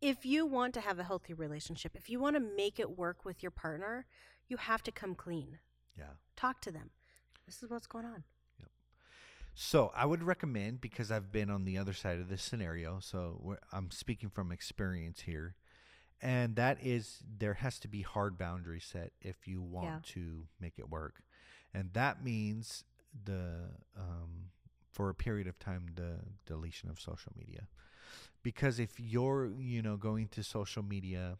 if 0.00 0.26
you 0.26 0.44
want 0.44 0.74
to 0.74 0.80
have 0.80 0.98
a 0.98 1.04
healthy 1.04 1.32
relationship, 1.32 1.92
if 1.94 2.10
you 2.10 2.18
want 2.18 2.34
to 2.36 2.40
make 2.40 2.78
it 2.80 2.98
work 2.98 3.24
with 3.24 3.42
your 3.42 3.50
partner, 3.52 4.04
you 4.48 4.56
have 4.56 4.82
to 4.82 4.92
come 4.92 5.14
clean. 5.14 5.58
Yeah. 5.96 6.14
Talk 6.36 6.60
to 6.62 6.72
them. 6.72 6.90
This 7.46 7.62
is 7.62 7.70
what's 7.70 7.86
going 7.86 8.04
on. 8.04 8.24
So 9.54 9.92
I 9.94 10.06
would 10.06 10.22
recommend 10.22 10.80
because 10.80 11.10
I've 11.10 11.30
been 11.30 11.50
on 11.50 11.64
the 11.64 11.76
other 11.78 11.92
side 11.92 12.18
of 12.20 12.28
this 12.28 12.42
scenario. 12.42 13.00
So 13.00 13.56
I'm 13.72 13.90
speaking 13.90 14.30
from 14.30 14.50
experience 14.50 15.20
here, 15.22 15.54
and 16.20 16.56
that 16.56 16.78
is 16.82 17.18
there 17.38 17.54
has 17.54 17.78
to 17.80 17.88
be 17.88 18.02
hard 18.02 18.38
boundaries 18.38 18.84
set 18.84 19.12
if 19.20 19.46
you 19.46 19.60
want 19.62 20.04
Yeah. 20.04 20.12
to 20.14 20.46
make 20.60 20.78
it 20.78 20.88
work, 20.88 21.22
and 21.74 21.92
that 21.92 22.24
means 22.24 22.84
the 23.24 23.70
um, 23.96 24.50
for 24.90 25.10
a 25.10 25.14
period 25.14 25.46
of 25.46 25.58
time 25.58 25.86
the 25.96 26.20
deletion 26.46 26.88
of 26.90 26.98
social 27.00 27.32
media, 27.36 27.68
because 28.42 28.78
if 28.78 28.98
you're 28.98 29.50
you 29.58 29.82
know 29.82 29.96
going 29.96 30.28
to 30.28 30.42
social 30.42 30.82
media. 30.82 31.38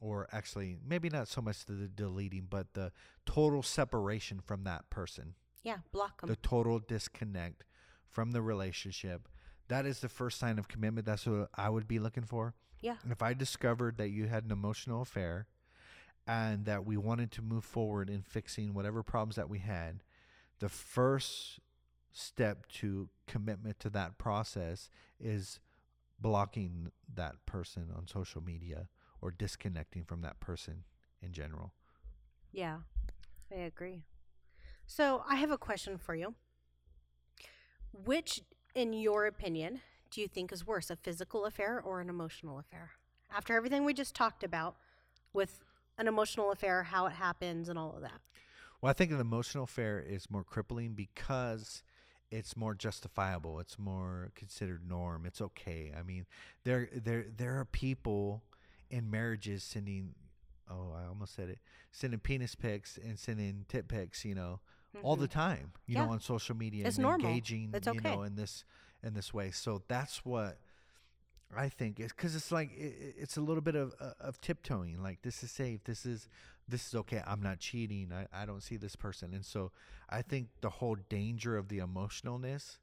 Or 0.00 0.28
actually, 0.32 0.76
maybe 0.86 1.08
not 1.08 1.28
so 1.28 1.40
much 1.40 1.64
the 1.64 1.88
deleting, 1.88 2.46
but 2.50 2.74
the 2.74 2.92
total 3.24 3.62
separation 3.62 4.40
from 4.40 4.64
that 4.64 4.90
person 4.90 5.34
Yeah, 5.64 5.78
block 5.92 6.20
them. 6.20 6.28
the 6.28 6.36
total 6.36 6.78
disconnect 6.78 7.64
from 8.08 8.30
the 8.30 8.42
relationship. 8.42 9.28
That 9.68 9.86
is 9.86 10.00
the 10.00 10.08
first 10.08 10.38
sign 10.38 10.58
of 10.58 10.68
commitment. 10.68 11.06
That's 11.06 11.26
what 11.26 11.48
I 11.56 11.68
would 11.70 11.88
be 11.88 11.98
looking 11.98 12.24
for. 12.24 12.54
yeah. 12.80 12.96
And 13.02 13.10
if 13.10 13.22
I 13.22 13.32
discovered 13.34 13.96
that 13.96 14.10
you 14.10 14.26
had 14.28 14.44
an 14.44 14.52
emotional 14.52 15.02
affair 15.02 15.46
and 16.26 16.64
that 16.66 16.84
we 16.84 16.96
wanted 16.96 17.30
to 17.32 17.42
move 17.42 17.64
forward 17.64 18.08
in 18.10 18.22
fixing 18.22 18.74
whatever 18.74 19.02
problems 19.02 19.36
that 19.36 19.48
we 19.48 19.58
had, 19.58 20.02
the 20.60 20.68
first 20.68 21.60
step 22.12 22.66
to 22.68 23.08
commitment 23.26 23.80
to 23.80 23.90
that 23.90 24.18
process 24.18 24.88
is 25.18 25.58
blocking 26.20 26.92
that 27.12 27.44
person 27.46 27.88
on 27.96 28.06
social 28.06 28.42
media 28.42 28.88
or 29.20 29.30
disconnecting 29.30 30.04
from 30.04 30.20
that 30.20 30.38
person 30.40 30.84
in 31.22 31.32
general. 31.32 31.72
Yeah. 32.52 32.78
I 33.50 33.60
agree. 33.60 34.04
So, 34.86 35.24
I 35.28 35.36
have 35.36 35.50
a 35.50 35.58
question 35.58 35.98
for 35.98 36.14
you. 36.14 36.34
Which 37.92 38.42
in 38.74 38.92
your 38.92 39.26
opinion 39.26 39.80
do 40.10 40.20
you 40.20 40.28
think 40.28 40.52
is 40.52 40.66
worse, 40.66 40.90
a 40.90 40.96
physical 40.96 41.44
affair 41.44 41.80
or 41.80 42.00
an 42.00 42.08
emotional 42.08 42.58
affair? 42.58 42.92
After 43.34 43.56
everything 43.56 43.84
we 43.84 43.94
just 43.94 44.14
talked 44.14 44.44
about 44.44 44.76
with 45.32 45.60
an 45.98 46.08
emotional 46.08 46.52
affair, 46.52 46.84
how 46.84 47.06
it 47.06 47.12
happens 47.12 47.68
and 47.68 47.78
all 47.78 47.94
of 47.94 48.02
that. 48.02 48.20
Well, 48.80 48.90
I 48.90 48.92
think 48.92 49.10
an 49.12 49.20
emotional 49.20 49.64
affair 49.64 49.98
is 49.98 50.30
more 50.30 50.44
crippling 50.44 50.92
because 50.92 51.82
it's 52.30 52.56
more 52.56 52.74
justifiable. 52.74 53.60
It's 53.60 53.78
more 53.78 54.30
considered 54.34 54.88
norm. 54.88 55.24
It's 55.24 55.40
okay. 55.40 55.92
I 55.98 56.02
mean, 56.02 56.26
there 56.64 56.88
there 56.92 57.24
there 57.36 57.58
are 57.58 57.64
people 57.64 58.42
in 58.90 59.10
marriages 59.10 59.62
sending 59.62 60.14
oh, 60.70 60.92
I 60.96 61.06
almost 61.06 61.34
said 61.34 61.48
it. 61.48 61.58
Sending 61.92 62.20
penis 62.20 62.54
pics 62.54 62.98
and 63.02 63.18
sending 63.18 63.64
tit 63.68 63.88
pics, 63.88 64.24
you 64.24 64.34
know, 64.34 64.60
all 65.02 65.16
the 65.16 65.26
Mhm. 65.26 65.30
time, 65.30 65.72
you 65.86 65.94
Yeah. 65.96 66.04
know, 66.04 66.10
on 66.10 66.20
social 66.20 66.56
media 66.56 66.86
It's 66.86 66.96
and 66.96 67.02
normal. 67.02 67.30
engaging, 67.30 67.70
It's 67.74 67.86
you 67.86 68.00
know, 68.00 68.22
in 68.22 68.34
this 68.36 68.64
in 69.02 69.14
this 69.14 69.32
way. 69.34 69.50
So 69.50 69.82
that's 69.88 70.24
what 70.24 70.58
I 71.56 71.68
think 71.68 72.00
is 72.00 72.12
because 72.12 72.34
it's 72.34 72.50
like 72.50 72.72
it, 72.72 73.14
it's 73.18 73.36
a 73.36 73.40
little 73.40 73.62
bit 73.62 73.74
of 73.76 73.94
uh, 74.00 74.12
of 74.20 74.40
tiptoeing. 74.40 75.02
Like 75.02 75.22
this 75.22 75.42
is 75.42 75.50
safe. 75.50 75.84
This 75.84 76.04
is 76.06 76.28
this 76.68 76.86
is 76.88 76.94
okay. 76.94 77.22
I'm 77.26 77.42
not 77.42 77.58
cheating. 77.60 78.12
I, 78.12 78.26
I 78.42 78.46
don't 78.46 78.62
see 78.62 78.76
this 78.76 78.96
person. 78.96 79.34
And 79.34 79.44
so 79.44 79.70
I 80.08 80.22
think 80.22 80.48
the 80.60 80.70
whole 80.70 80.96
danger 81.08 81.56
of 81.56 81.68
the 81.68 81.78
emotionalness 81.78 82.78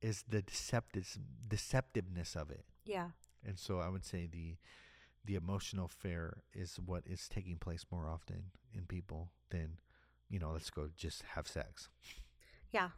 is 0.00 0.24
the 0.28 0.42
deceptive 0.42 1.18
deceptiveness 1.48 2.36
of 2.36 2.50
it. 2.50 2.64
Yeah. 2.84 3.10
And 3.44 3.58
so 3.58 3.80
I 3.80 3.88
would 3.88 4.04
say 4.04 4.26
the 4.26 4.56
the 5.24 5.34
emotional 5.34 5.86
affair 5.86 6.42
is 6.54 6.78
what 6.84 7.02
is 7.06 7.28
taking 7.28 7.56
place 7.58 7.84
more 7.90 8.06
often 8.08 8.44
in 8.72 8.84
people 8.86 9.32
than 9.50 9.78
you 10.28 10.38
know 10.38 10.50
let's 10.52 10.70
go 10.70 10.88
just 10.96 11.22
have 11.34 11.48
sex. 11.48 11.88
Yeah. 12.72 12.90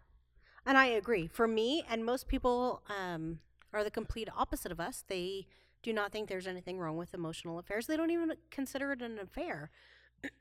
And 0.67 0.77
I 0.77 0.87
agree. 0.87 1.29
For 1.29 1.49
me, 1.49 1.83
and 1.89 2.05
most 2.05 2.29
people 2.29 2.83
um, 2.89 3.39
are 3.73 3.85
the 3.85 3.91
complete 3.91 4.29
opposite 4.37 4.73
of 4.73 4.81
us. 4.81 5.05
They 5.07 5.47
do 5.83 5.93
not 5.93 6.13
think 6.13 6.29
there's 6.29 6.47
anything 6.47 6.79
wrong 6.79 6.97
with 6.97 7.15
emotional 7.15 7.59
affairs. 7.59 7.87
They 7.87 7.97
don't 7.97 8.11
even 8.11 8.33
consider 8.51 8.93
it 8.93 9.01
an 9.01 9.19
affair. 9.19 9.71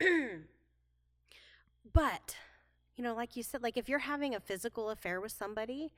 but, 1.92 2.36
you 2.96 3.04
know, 3.04 3.14
like 3.14 3.36
you 3.36 3.42
said, 3.42 3.62
like 3.62 3.76
if 3.76 3.88
you're 3.88 4.00
having 4.00 4.34
a 4.34 4.40
physical 4.40 4.90
affair 4.90 5.20
with 5.20 5.32
somebody 5.32 5.92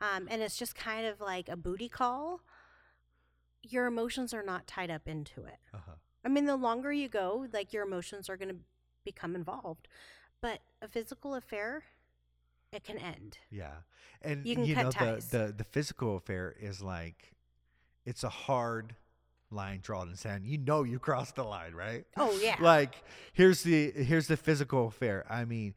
um, 0.00 0.28
and 0.30 0.42
it's 0.42 0.56
just 0.56 0.74
kind 0.74 1.06
of 1.06 1.20
like 1.20 1.48
a 1.48 1.56
booty 1.56 1.88
call, 1.88 2.42
your 3.62 3.86
emotions 3.86 4.34
are 4.34 4.42
not 4.42 4.66
tied 4.66 4.90
up 4.90 5.08
into 5.08 5.44
it. 5.44 5.58
Uh-huh. 5.72 5.92
I 6.24 6.28
mean, 6.28 6.44
the 6.44 6.56
longer 6.56 6.92
you 6.92 7.08
go, 7.08 7.46
like 7.52 7.72
your 7.72 7.84
emotions 7.84 8.28
are 8.28 8.36
going 8.36 8.50
to 8.50 8.60
become 9.04 9.34
involved. 9.34 9.88
But 10.42 10.58
a 10.82 10.88
physical 10.88 11.34
affair, 11.34 11.84
it 12.72 12.84
can 12.84 12.98
end. 12.98 13.38
Yeah, 13.50 13.70
and 14.20 14.44
You 14.46 14.62
you, 14.64 14.74
know 14.76 14.82
cut 14.84 14.92
the, 14.92 14.98
ties. 14.98 15.28
the 15.28 15.54
the 15.56 15.64
physical 15.64 16.16
affair 16.16 16.54
is 16.60 16.82
like 16.82 17.34
it's 18.04 18.24
a 18.24 18.28
hard 18.28 18.94
line 19.50 19.80
drawn 19.82 20.08
in 20.10 20.16
sand. 20.16 20.44
You 20.46 20.58
know 20.58 20.82
you 20.82 20.98
crossed 20.98 21.36
the 21.36 21.44
line, 21.44 21.74
right? 21.74 22.04
Oh 22.16 22.38
yeah. 22.42 22.56
Like 22.60 22.94
here's 23.32 23.62
the 23.62 23.90
here's 23.92 24.26
the 24.26 24.36
physical 24.36 24.88
affair. 24.88 25.24
I 25.30 25.44
mean, 25.44 25.74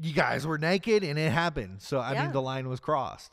you 0.00 0.12
guys 0.12 0.46
were 0.46 0.58
naked 0.58 1.02
and 1.02 1.18
it 1.18 1.32
happened. 1.32 1.82
So 1.82 1.98
I 1.98 2.12
Yeah. 2.12 2.22
mean 2.24 2.32
the 2.32 2.42
line 2.42 2.68
was 2.68 2.80
crossed. 2.80 3.32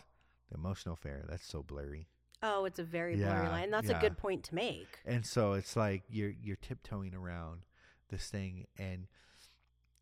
The 0.49 0.57
emotional 0.57 0.93
affair, 0.95 1.25
that's 1.29 1.45
so 1.47 1.61
blurry. 1.63 2.07
oh, 2.41 2.65
it's 2.65 2.79
a 2.79 2.83
very 2.83 3.15
blurry 3.15 3.47
line. 3.47 3.69
That's 3.71 3.89
yeah. 3.89 3.97
a 3.97 4.01
good 4.01 4.17
point 4.17 4.43
to 4.45 4.55
make. 4.55 4.99
And 5.05 5.25
so 5.25 5.53
it's 5.53 5.75
like 5.75 6.03
you're 6.09 6.33
you're 6.41 6.57
tiptoeing 6.57 7.13
around 7.13 7.61
this 8.09 8.29
thing 8.29 8.65
and 8.77 9.07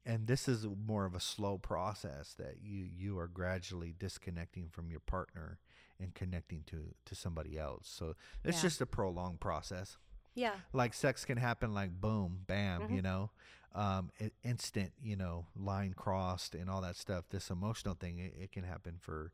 and 0.05 0.27
this 0.27 0.47
is 0.47 0.65
more 0.85 1.05
of 1.05 1.13
a 1.15 1.19
slow 1.19 1.57
process 1.57 2.33
that 2.35 2.55
you 2.61 2.83
you 2.83 3.17
are 3.19 3.27
gradually 3.27 3.93
disconnecting 3.97 4.69
from 4.69 4.89
your 4.89 4.99
partner 4.99 5.59
and 5.99 6.13
connecting 6.15 6.63
to 6.67 6.93
to 7.05 7.15
somebody 7.15 7.57
else. 7.57 7.87
So 7.87 8.15
it's 8.43 8.57
Yeah. 8.57 8.61
just 8.63 8.81
a 8.81 8.85
prolonged 8.85 9.39
process. 9.39 9.97
Yeah. 10.33 10.55
Like 10.73 10.93
sex 10.93 11.25
can 11.25 11.37
happen 11.37 11.73
like 11.73 11.91
boom, 11.99 12.43
bam, 12.47 12.81
Mhm. 12.83 12.95
you 12.95 13.01
know, 13.01 13.31
um, 13.73 14.11
instant, 14.43 14.93
you 15.01 15.15
know, 15.15 15.47
line 15.55 15.93
crossed 15.93 16.55
and 16.55 16.69
all 16.69 16.81
that 16.81 16.95
stuff. 16.95 17.25
This 17.29 17.49
emotional 17.49 17.95
thing, 17.95 18.17
it, 18.19 18.33
it 18.37 18.51
can 18.51 18.63
happen 18.63 18.97
for, 18.97 19.33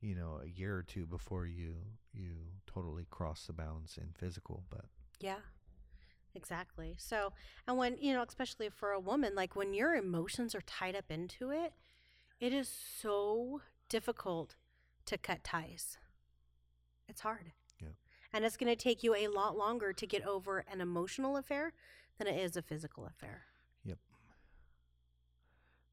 you 0.00 0.14
know, 0.14 0.40
a 0.42 0.46
year 0.46 0.76
or 0.76 0.82
two 0.82 1.06
before 1.06 1.46
you 1.46 1.76
you 2.12 2.36
totally 2.66 3.06
cross 3.06 3.46
the 3.46 3.52
bounds 3.52 3.96
in 3.98 4.12
physical. 4.12 4.64
But 4.70 4.84
Yeah. 5.20 5.40
Exactly. 6.34 6.96
So, 6.98 7.32
and 7.66 7.76
when, 7.76 7.96
you 8.00 8.12
know, 8.12 8.22
especially 8.26 8.68
for 8.68 8.90
a 8.90 9.00
woman, 9.00 9.34
like 9.34 9.54
when 9.54 9.72
your 9.72 9.94
emotions 9.94 10.54
are 10.54 10.62
tied 10.62 10.96
up 10.96 11.04
into 11.08 11.50
it, 11.50 11.72
it 12.40 12.52
is 12.52 12.68
so 12.68 13.62
difficult 13.88 14.56
to 15.06 15.16
cut 15.16 15.44
ties. 15.44 15.98
It's 17.08 17.20
hard. 17.20 17.52
Yeah. 17.80 17.88
And 18.32 18.44
it's 18.44 18.56
going 18.56 18.74
to 18.74 18.76
take 18.76 19.02
you 19.02 19.14
a 19.14 19.28
lot 19.28 19.56
longer 19.56 19.92
to 19.92 20.06
get 20.06 20.26
over 20.26 20.64
an 20.70 20.80
emotional 20.80 21.36
affair 21.36 21.72
than 22.18 22.26
it 22.26 22.36
is 22.36 22.56
a 22.56 22.62
physical 22.62 23.06
affair. 23.06 23.42
Yep. 23.84 23.98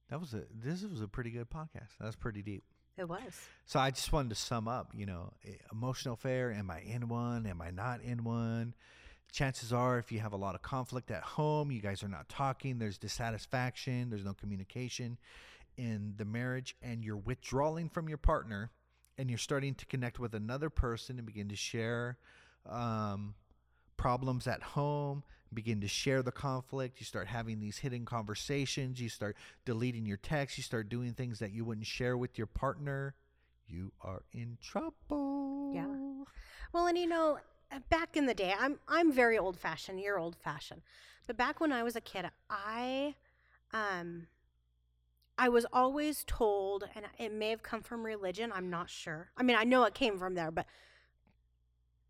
That 0.10 0.20
was 0.20 0.34
a 0.34 0.44
this 0.54 0.84
was 0.84 1.02
a 1.02 1.08
pretty 1.08 1.30
good 1.30 1.50
podcast. 1.50 1.98
That 2.00 2.08
was 2.08 2.16
pretty 2.16 2.42
deep. 2.42 2.64
It 2.98 3.08
was. 3.08 3.48
So 3.66 3.80
I 3.80 3.92
just 3.92 4.12
wanted 4.12 4.30
to 4.30 4.36
sum 4.36 4.68
up, 4.68 4.92
you 4.94 5.06
know, 5.06 5.34
emotional 5.72 6.16
affair. 6.16 6.52
Am 6.52 6.70
I 6.70 6.82
in 6.82 7.08
one? 7.08 7.46
Am 7.46 7.62
I 7.62 7.72
not 7.72 8.02
in 8.02 8.24
one? 8.24 8.74
Chances 9.32 9.72
are, 9.72 9.98
if 9.98 10.12
you 10.12 10.20
have 10.20 10.34
a 10.34 10.38
lot 10.38 10.56
of 10.56 10.62
conflict 10.62 11.10
at 11.10 11.24
home, 11.24 11.72
you 11.72 11.82
guys 11.82 12.04
are 12.04 12.10
not 12.10 12.28
talking, 12.28 12.80
there's 12.80 12.98
dissatisfaction, 12.98 14.10
there's 14.10 14.26
no 14.26 14.34
communication 14.34 15.18
in 15.78 16.14
the 16.18 16.26
marriage, 16.26 16.76
and 16.82 17.04
you're 17.04 17.16
withdrawing 17.16 17.90
from 17.90 18.10
your 18.10 18.18
partner 18.18 18.72
and 19.18 19.30
you're 19.30 19.38
starting 19.38 19.76
to 19.76 19.86
connect 19.86 20.20
with 20.20 20.34
another 20.34 20.70
person 20.70 21.18
and 21.18 21.26
begin 21.26 21.48
to 21.50 21.56
share 21.56 22.18
um, 22.70 23.36
problems 23.98 24.48
at 24.48 24.64
home, 24.64 25.24
begin 25.54 25.82
to 25.82 25.88
share 25.88 26.24
the 26.24 26.32
conflict. 26.32 27.00
You 27.00 27.06
start 27.06 27.28
having 27.28 27.60
these 27.60 27.78
hidden 27.78 28.06
conversations. 28.06 29.00
You 29.00 29.10
start 29.10 29.38
deleting 29.66 30.06
your 30.06 30.18
texts. 30.18 30.58
You 30.58 30.64
start 30.64 30.90
doing 30.90 31.14
things 31.14 31.40
that 31.40 31.52
you 31.52 31.66
wouldn't 31.66 31.88
share 31.88 32.18
with 32.18 32.38
your 32.38 32.48
partner. 32.48 33.16
You 33.68 33.92
are 34.02 34.24
in 34.34 34.58
trouble. 34.62 35.72
Yeah. 35.74 36.26
Well, 36.74 36.88
and 36.88 36.98
you 36.98 37.08
know, 37.08 37.38
back 37.90 38.16
in 38.16 38.26
the 38.26 38.34
day, 38.34 38.54
I'm 38.58 38.80
I'm 38.88 39.12
very 39.12 39.38
old 39.38 39.58
fashioned. 39.58 40.00
You're 40.00 40.20
old 40.20 40.36
fashioned, 40.36 40.82
but 41.28 41.38
back 41.38 41.60
when 41.60 41.72
I 41.72 41.84
was 41.84 41.96
a 41.96 42.02
kid, 42.02 42.26
I, 42.50 43.16
um, 43.74 44.28
I 45.38 45.50
was 45.50 45.66
always 45.72 46.24
told, 46.28 46.84
and 46.96 47.06
it 47.18 47.34
may 47.34 47.50
have 47.50 47.64
come 47.64 47.82
from 47.82 48.06
religion. 48.06 48.52
I'm 48.54 48.70
not 48.70 48.90
sure. 48.90 49.32
I 49.38 49.44
mean, 49.44 49.56
I 49.56 49.64
know 49.64 49.84
it 49.84 49.94
came 49.94 50.20
from 50.20 50.36
there, 50.36 50.52
but 50.52 50.66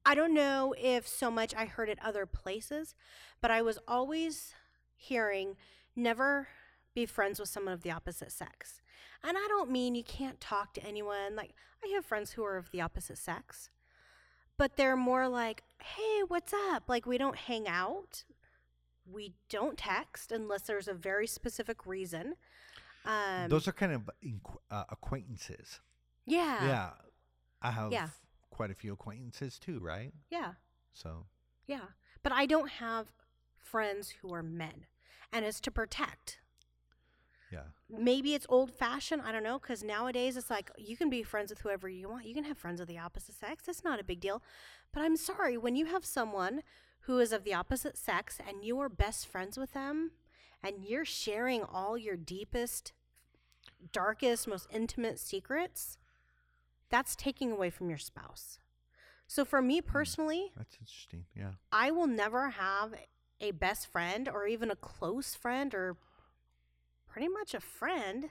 I 0.06 0.16
don't 0.16 0.34
know 0.34 0.74
if 0.78 1.08
so 1.08 1.30
much 1.30 1.54
I 1.56 1.66
heard 1.66 1.90
it 1.90 2.00
other 2.04 2.26
places. 2.26 2.96
But 3.42 3.52
I 3.52 3.62
was 3.62 3.80
always 3.88 4.54
hearing, 4.96 5.56
never 5.96 6.48
be 6.94 7.06
friends 7.06 7.40
with 7.40 7.50
someone 7.50 7.74
of 7.74 7.84
the 7.84 7.92
opposite 7.92 8.32
sex. 8.32 8.82
And 9.24 9.38
I 9.38 9.46
don't 9.48 9.72
mean 9.72 9.96
you 9.96 10.04
can't 10.04 10.42
talk 10.42 10.74
to 10.74 10.84
anyone. 10.84 11.36
Like, 11.36 11.54
I 11.84 11.88
have 11.94 12.06
friends 12.06 12.32
who 12.32 12.44
are 12.44 12.58
of 12.58 12.72
the 12.72 12.82
opposite 12.82 13.18
sex, 13.18 13.70
but 14.62 14.78
they're 14.78 14.96
more 14.96 15.28
like, 15.28 15.64
hey, 15.82 16.22
what's 16.28 16.54
up? 16.54 16.84
Like, 16.88 17.08
we 17.08 17.18
don't 17.18 17.36
hang 17.36 17.68
out. 17.68 18.24
We 19.12 19.34
don't 19.50 19.76
text 19.76 20.32
unless 20.32 20.62
there's 20.62 20.88
a 20.88 20.94
very 20.94 21.26
specific 21.26 21.88
reason. 21.88 22.36
Um, 23.04 23.50
Those 23.50 23.68
are 23.68 23.72
kind 23.72 23.92
of 23.92 24.08
inqu- 24.24 24.60
uh, 24.70 24.84
acquaintances. 24.92 25.80
yeah, 26.28 26.64
yeah. 26.64 26.90
I 27.64 27.72
have 27.72 27.92
Yeah. 27.92 28.10
quite 28.52 28.70
a 28.70 28.76
few 28.76 28.94
acquaintances 28.94 29.58
too, 29.58 29.80
right? 29.80 30.14
yeah, 30.30 30.54
So, 30.94 31.26
yeah. 31.66 31.88
But 32.22 32.32
I 32.32 32.46
don't 32.46 32.70
have 32.70 33.08
friends 33.58 34.12
who 34.22 34.32
are 34.32 34.44
men, 34.44 34.86
and 35.32 35.44
it's 35.44 35.60
to 35.62 35.72
protect. 35.72 36.40
Yeah. 37.52 37.64
maybe 37.90 38.34
it's 38.34 38.46
old 38.50 38.72
fashioned. 38.72 39.22
I 39.22 39.32
don't 39.32 39.44
know. 39.44 39.60
Because 39.60 39.84
nowadays 39.84 40.38
it's 40.38 40.50
like 40.50 40.72
you 40.78 40.96
can 40.96 41.10
be 41.10 41.24
friends 41.24 41.50
with 41.50 41.60
whoever 41.60 41.90
you 41.90 42.10
want. 42.10 42.26
You 42.26 42.34
can 42.34 42.46
have 42.46 42.58
friends 42.58 42.80
of 42.80 42.88
the 42.88 42.98
opposite 42.98 43.36
sex. 43.36 43.68
It's 43.68 43.84
not 43.84 44.00
a 44.00 44.04
big 44.04 44.20
deal. 44.20 44.42
But 44.94 45.02
I'm 45.02 45.18
sorry, 45.18 45.58
when 45.58 45.76
you 45.76 45.86
have 45.88 46.06
someone 46.06 46.64
who 47.02 47.20
is 47.20 47.32
of 47.32 47.44
the 47.44 47.54
opposite 47.54 47.98
sex 47.98 48.38
and 48.46 48.64
you 48.64 48.80
are 48.80 48.90
best 48.90 49.28
friends 49.28 49.58
with 49.58 49.74
them 49.74 50.12
and 50.64 50.86
you're 50.86 51.06
sharing 51.06 51.64
all 51.64 51.98
your 51.98 52.16
deepest, 52.16 52.94
darkest, 53.92 54.48
most 54.48 54.68
intimate 54.72 55.20
secrets, 55.20 55.98
that's 56.90 57.16
taking 57.16 57.52
away 57.52 57.70
from 57.70 57.90
your 57.90 57.98
spouse. 57.98 58.60
So 59.28 59.46
for 59.46 59.62
me 59.62 59.80
hmm. 59.80 59.90
personally, 59.90 60.52
That's 60.58 60.76
interesting. 60.76 61.26
Yeah. 61.36 61.52
I 61.72 61.92
will 61.92 62.08
never 62.08 62.50
have 62.52 62.94
a 63.40 63.52
best 63.52 63.88
friend 63.88 64.30
or 64.30 64.46
even 64.46 64.70
a 64.70 64.76
close 64.76 65.34
friend 65.34 65.74
or 65.74 65.96
pretty 67.12 67.28
much 67.28 67.54
a 67.54 67.60
friend. 67.60 68.30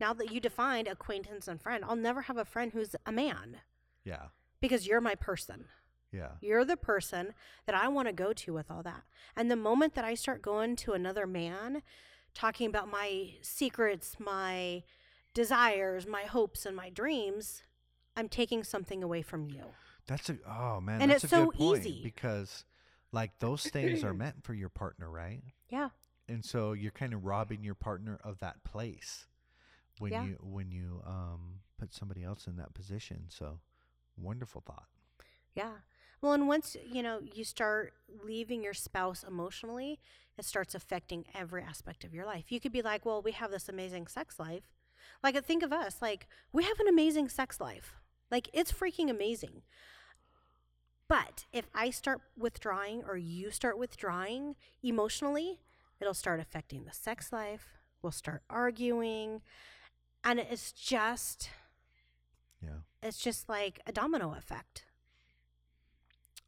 Now 0.00 0.12
that 0.14 0.30
you 0.30 0.38
defined 0.40 0.86
acquaintance 0.86 1.48
and 1.48 1.60
friend, 1.60 1.84
I'll 1.84 1.96
never 1.96 2.22
have 2.22 2.36
a 2.36 2.44
friend 2.44 2.72
who's 2.72 2.94
a 3.04 3.10
man 3.12 3.58
Yeah. 4.04 4.26
because 4.60 4.86
you're 4.86 5.00
my 5.00 5.14
person. 5.16 5.64
Yeah. 6.12 6.32
You're 6.40 6.64
the 6.64 6.76
person 6.76 7.34
that 7.66 7.74
I 7.74 7.88
want 7.88 8.06
to 8.08 8.12
go 8.14 8.32
to 8.32 8.52
with 8.54 8.70
all 8.70 8.82
that. 8.84 9.02
And 9.36 9.50
the 9.50 9.56
moment 9.56 9.94
that 9.94 10.04
I 10.04 10.14
start 10.14 10.40
going 10.40 10.76
to 10.76 10.92
another 10.92 11.26
man, 11.26 11.82
talking 12.34 12.68
about 12.68 12.88
my 12.90 13.34
secrets, 13.42 14.16
my 14.18 14.84
desires, 15.34 16.06
my 16.06 16.22
hopes, 16.22 16.64
and 16.64 16.74
my 16.76 16.90
dreams, 16.90 17.62
I'm 18.16 18.28
taking 18.28 18.64
something 18.64 19.02
away 19.02 19.22
from 19.22 19.48
you. 19.50 19.64
That's 20.06 20.30
a 20.30 20.38
oh 20.48 20.80
man, 20.80 21.02
And 21.02 21.10
that's 21.10 21.24
it's 21.24 21.32
a 21.32 21.36
so 21.36 21.46
good 21.46 21.54
point 21.58 21.86
easy. 21.86 22.00
because 22.02 22.64
like 23.12 23.38
those 23.38 23.64
things 23.64 24.02
are 24.04 24.14
meant 24.14 24.44
for 24.44 24.54
your 24.54 24.68
partner, 24.70 25.10
right? 25.10 25.42
Yeah. 25.68 25.88
And 26.28 26.44
so 26.44 26.72
you're 26.72 26.92
kind 26.92 27.14
of 27.14 27.24
robbing 27.24 27.64
your 27.64 27.74
partner 27.74 28.18
of 28.22 28.38
that 28.40 28.62
place 28.64 29.26
when 29.98 30.12
Yeah. 30.12 30.24
you 30.24 30.38
when 30.42 30.70
you 30.70 31.02
um 31.06 31.60
put 31.78 31.92
somebody 31.94 32.22
else 32.22 32.46
in 32.46 32.56
that 32.56 32.74
position. 32.74 33.24
So 33.28 33.60
wonderful 34.16 34.60
thought. 34.60 34.88
Yeah. 35.54 35.78
Well, 36.20 36.32
and 36.32 36.48
once, 36.48 36.76
you 36.84 37.02
know, 37.02 37.20
you 37.20 37.44
start 37.44 37.94
leaving 38.24 38.62
your 38.62 38.74
spouse 38.74 39.22
emotionally, 39.22 40.00
it 40.36 40.44
starts 40.44 40.74
affecting 40.74 41.24
every 41.32 41.62
aspect 41.62 42.02
of 42.04 42.12
your 42.12 42.26
life. 42.26 42.50
You 42.50 42.58
could 42.60 42.72
be 42.72 42.82
like, 42.82 43.06
well, 43.06 43.22
we 43.22 43.30
have 43.32 43.52
this 43.52 43.68
amazing 43.68 44.08
sex 44.08 44.38
life. 44.40 44.74
Like, 45.22 45.42
think 45.44 45.62
of 45.62 45.72
us. 45.72 46.02
Like, 46.02 46.26
we 46.52 46.64
have 46.64 46.80
an 46.80 46.88
amazing 46.88 47.28
sex 47.28 47.60
life. 47.60 47.94
Like, 48.32 48.50
it's 48.52 48.72
freaking 48.72 49.08
amazing. 49.08 49.62
But 51.08 51.46
if 51.52 51.66
I 51.74 51.90
start 51.90 52.20
withdrawing 52.36 53.04
or 53.04 53.16
you 53.16 53.50
start 53.50 53.78
withdrawing 53.78 54.56
emotionally, 54.82 55.60
it'll 56.00 56.14
start 56.14 56.40
affecting 56.40 56.84
the 56.84 56.92
sex 56.92 57.32
life. 57.32 57.78
We'll 58.02 58.12
start 58.12 58.42
arguing. 58.48 59.42
And 60.24 60.38
it's 60.38 60.72
just, 60.72 61.50
Yeah. 62.62 62.80
it's 63.02 63.18
just 63.18 63.48
like 63.48 63.80
a 63.86 63.92
domino 63.92 64.34
effect. 64.34 64.84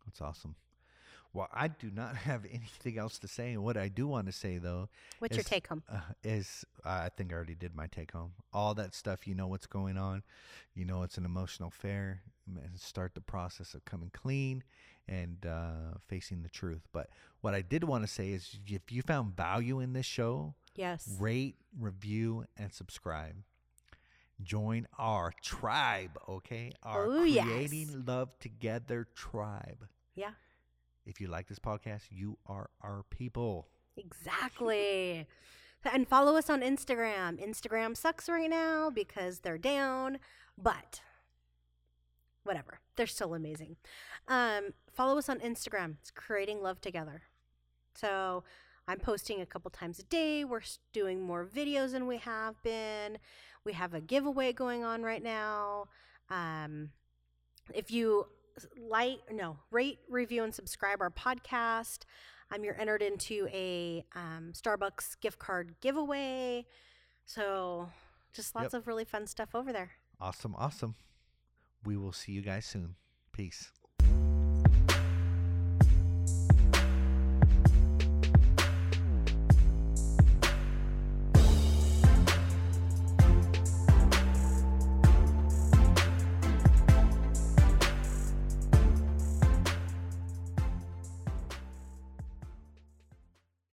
That's 0.04 0.20
awesome. 0.20 0.56
Well, 1.32 1.48
I 1.52 1.68
do 1.68 1.90
not 1.94 2.16
have 2.28 2.44
anything 2.44 2.98
else 2.98 3.18
to 3.18 3.28
say. 3.28 3.52
And 3.52 3.62
what 3.62 3.76
I 3.76 3.88
do 3.88 4.06
want 4.06 4.26
to 4.26 4.32
say, 4.32 4.58
though, 4.58 4.88
What's 5.20 5.36
your 5.36 5.44
take 5.44 5.66
home? 5.68 5.82
Uh, 5.90 6.00
is 6.24 6.64
I 6.84 7.08
think 7.10 7.32
I 7.32 7.36
already 7.36 7.54
did 7.54 7.74
my 7.74 7.86
take 7.86 8.12
home. 8.12 8.32
All 8.52 8.74
that 8.74 8.94
stuff, 8.94 9.26
you 9.26 9.34
know 9.34 9.46
what's 9.46 9.66
going 9.66 9.96
on. 9.96 10.22
You 10.74 10.84
know 10.84 11.02
it's 11.02 11.18
an 11.18 11.24
emotional 11.24 11.68
affair. 11.68 12.22
Man, 12.46 12.70
Start 12.76 13.14
the 13.14 13.20
process 13.20 13.74
of 13.74 13.84
coming 13.84 14.10
clean 14.12 14.64
and 15.08 15.44
uh, 15.46 15.98
facing 16.08 16.42
the 16.42 16.48
truth. 16.48 16.82
But 16.92 17.10
what 17.40 17.54
I 17.54 17.62
did 17.62 17.84
want 17.84 18.02
to 18.04 18.08
say 18.08 18.30
is 18.30 18.58
if 18.66 18.90
you 18.90 19.02
found 19.02 19.36
value 19.36 19.78
in 19.80 19.92
this 19.92 20.06
show, 20.06 20.54
Yes. 20.76 21.16
rate, 21.20 21.56
review, 21.78 22.44
and 22.56 22.72
subscribe. 22.72 23.34
Join 24.42 24.86
our 24.98 25.32
tribe, 25.42 26.18
okay? 26.28 26.72
Our 26.82 27.06
Oh, 27.08 27.22
yes. 27.24 27.44
Creating 27.46 28.04
Love 28.06 28.30
Together 28.38 29.06
tribe. 29.14 29.86
Yeah. 30.14 30.30
If 31.06 31.20
you 31.20 31.28
like 31.28 31.48
this 31.48 31.58
podcast, 31.58 32.02
you 32.10 32.38
are 32.46 32.70
our 32.82 33.04
people. 33.10 33.68
Exactly. 33.96 35.26
and 35.84 36.06
follow 36.06 36.36
us 36.36 36.50
on 36.50 36.60
Instagram. 36.60 37.42
Instagram 37.44 37.96
sucks 37.96 38.28
right 38.28 38.50
now 38.50 38.90
because 38.90 39.40
they're 39.40 39.58
down, 39.58 40.18
but 40.56 41.00
whatever. 42.44 42.80
They're 42.96 43.06
still 43.06 43.34
amazing. 43.34 43.76
Um, 44.28 44.74
follow 44.92 45.18
us 45.18 45.28
on 45.28 45.40
Instagram. 45.40 45.96
It's 46.00 46.10
creating 46.10 46.62
love 46.62 46.80
together. 46.80 47.22
So 47.94 48.44
I'm 48.86 48.98
posting 48.98 49.40
a 49.40 49.46
couple 49.46 49.70
times 49.70 49.98
a 49.98 50.04
day. 50.04 50.44
We're 50.44 50.62
doing 50.92 51.20
more 51.20 51.44
videos 51.46 51.92
than 51.92 52.06
we 52.06 52.18
have 52.18 52.62
been. 52.62 53.18
We 53.64 53.72
have 53.72 53.94
a 53.94 54.00
giveaway 54.00 54.52
going 54.52 54.84
on 54.84 55.02
right 55.02 55.22
now. 55.22 55.86
Um, 56.28 56.90
if 57.74 57.90
you 57.90 58.26
like, 58.88 59.18
no, 59.32 59.56
rate, 59.70 59.98
review, 60.08 60.44
and 60.44 60.54
subscribe 60.54 61.00
our 61.00 61.10
podcast, 61.10 62.00
um, 62.52 62.64
you're 62.64 62.78
entered 62.80 63.02
into 63.02 63.48
a 63.52 64.04
um, 64.14 64.52
Starbucks 64.54 65.20
gift 65.20 65.38
card 65.38 65.74
giveaway. 65.80 66.66
So 67.26 67.88
just 68.32 68.54
lots 68.54 68.72
Yep. 68.72 68.82
of 68.82 68.86
really 68.86 69.04
fun 69.04 69.26
stuff 69.26 69.54
over 69.54 69.72
there. 69.72 69.92
Awesome, 70.20 70.54
awesome. 70.58 70.94
We 71.84 71.96
will 71.96 72.12
see 72.12 72.32
you 72.32 72.42
guys 72.42 72.66
soon. 72.66 72.96
Peace. 73.32 73.70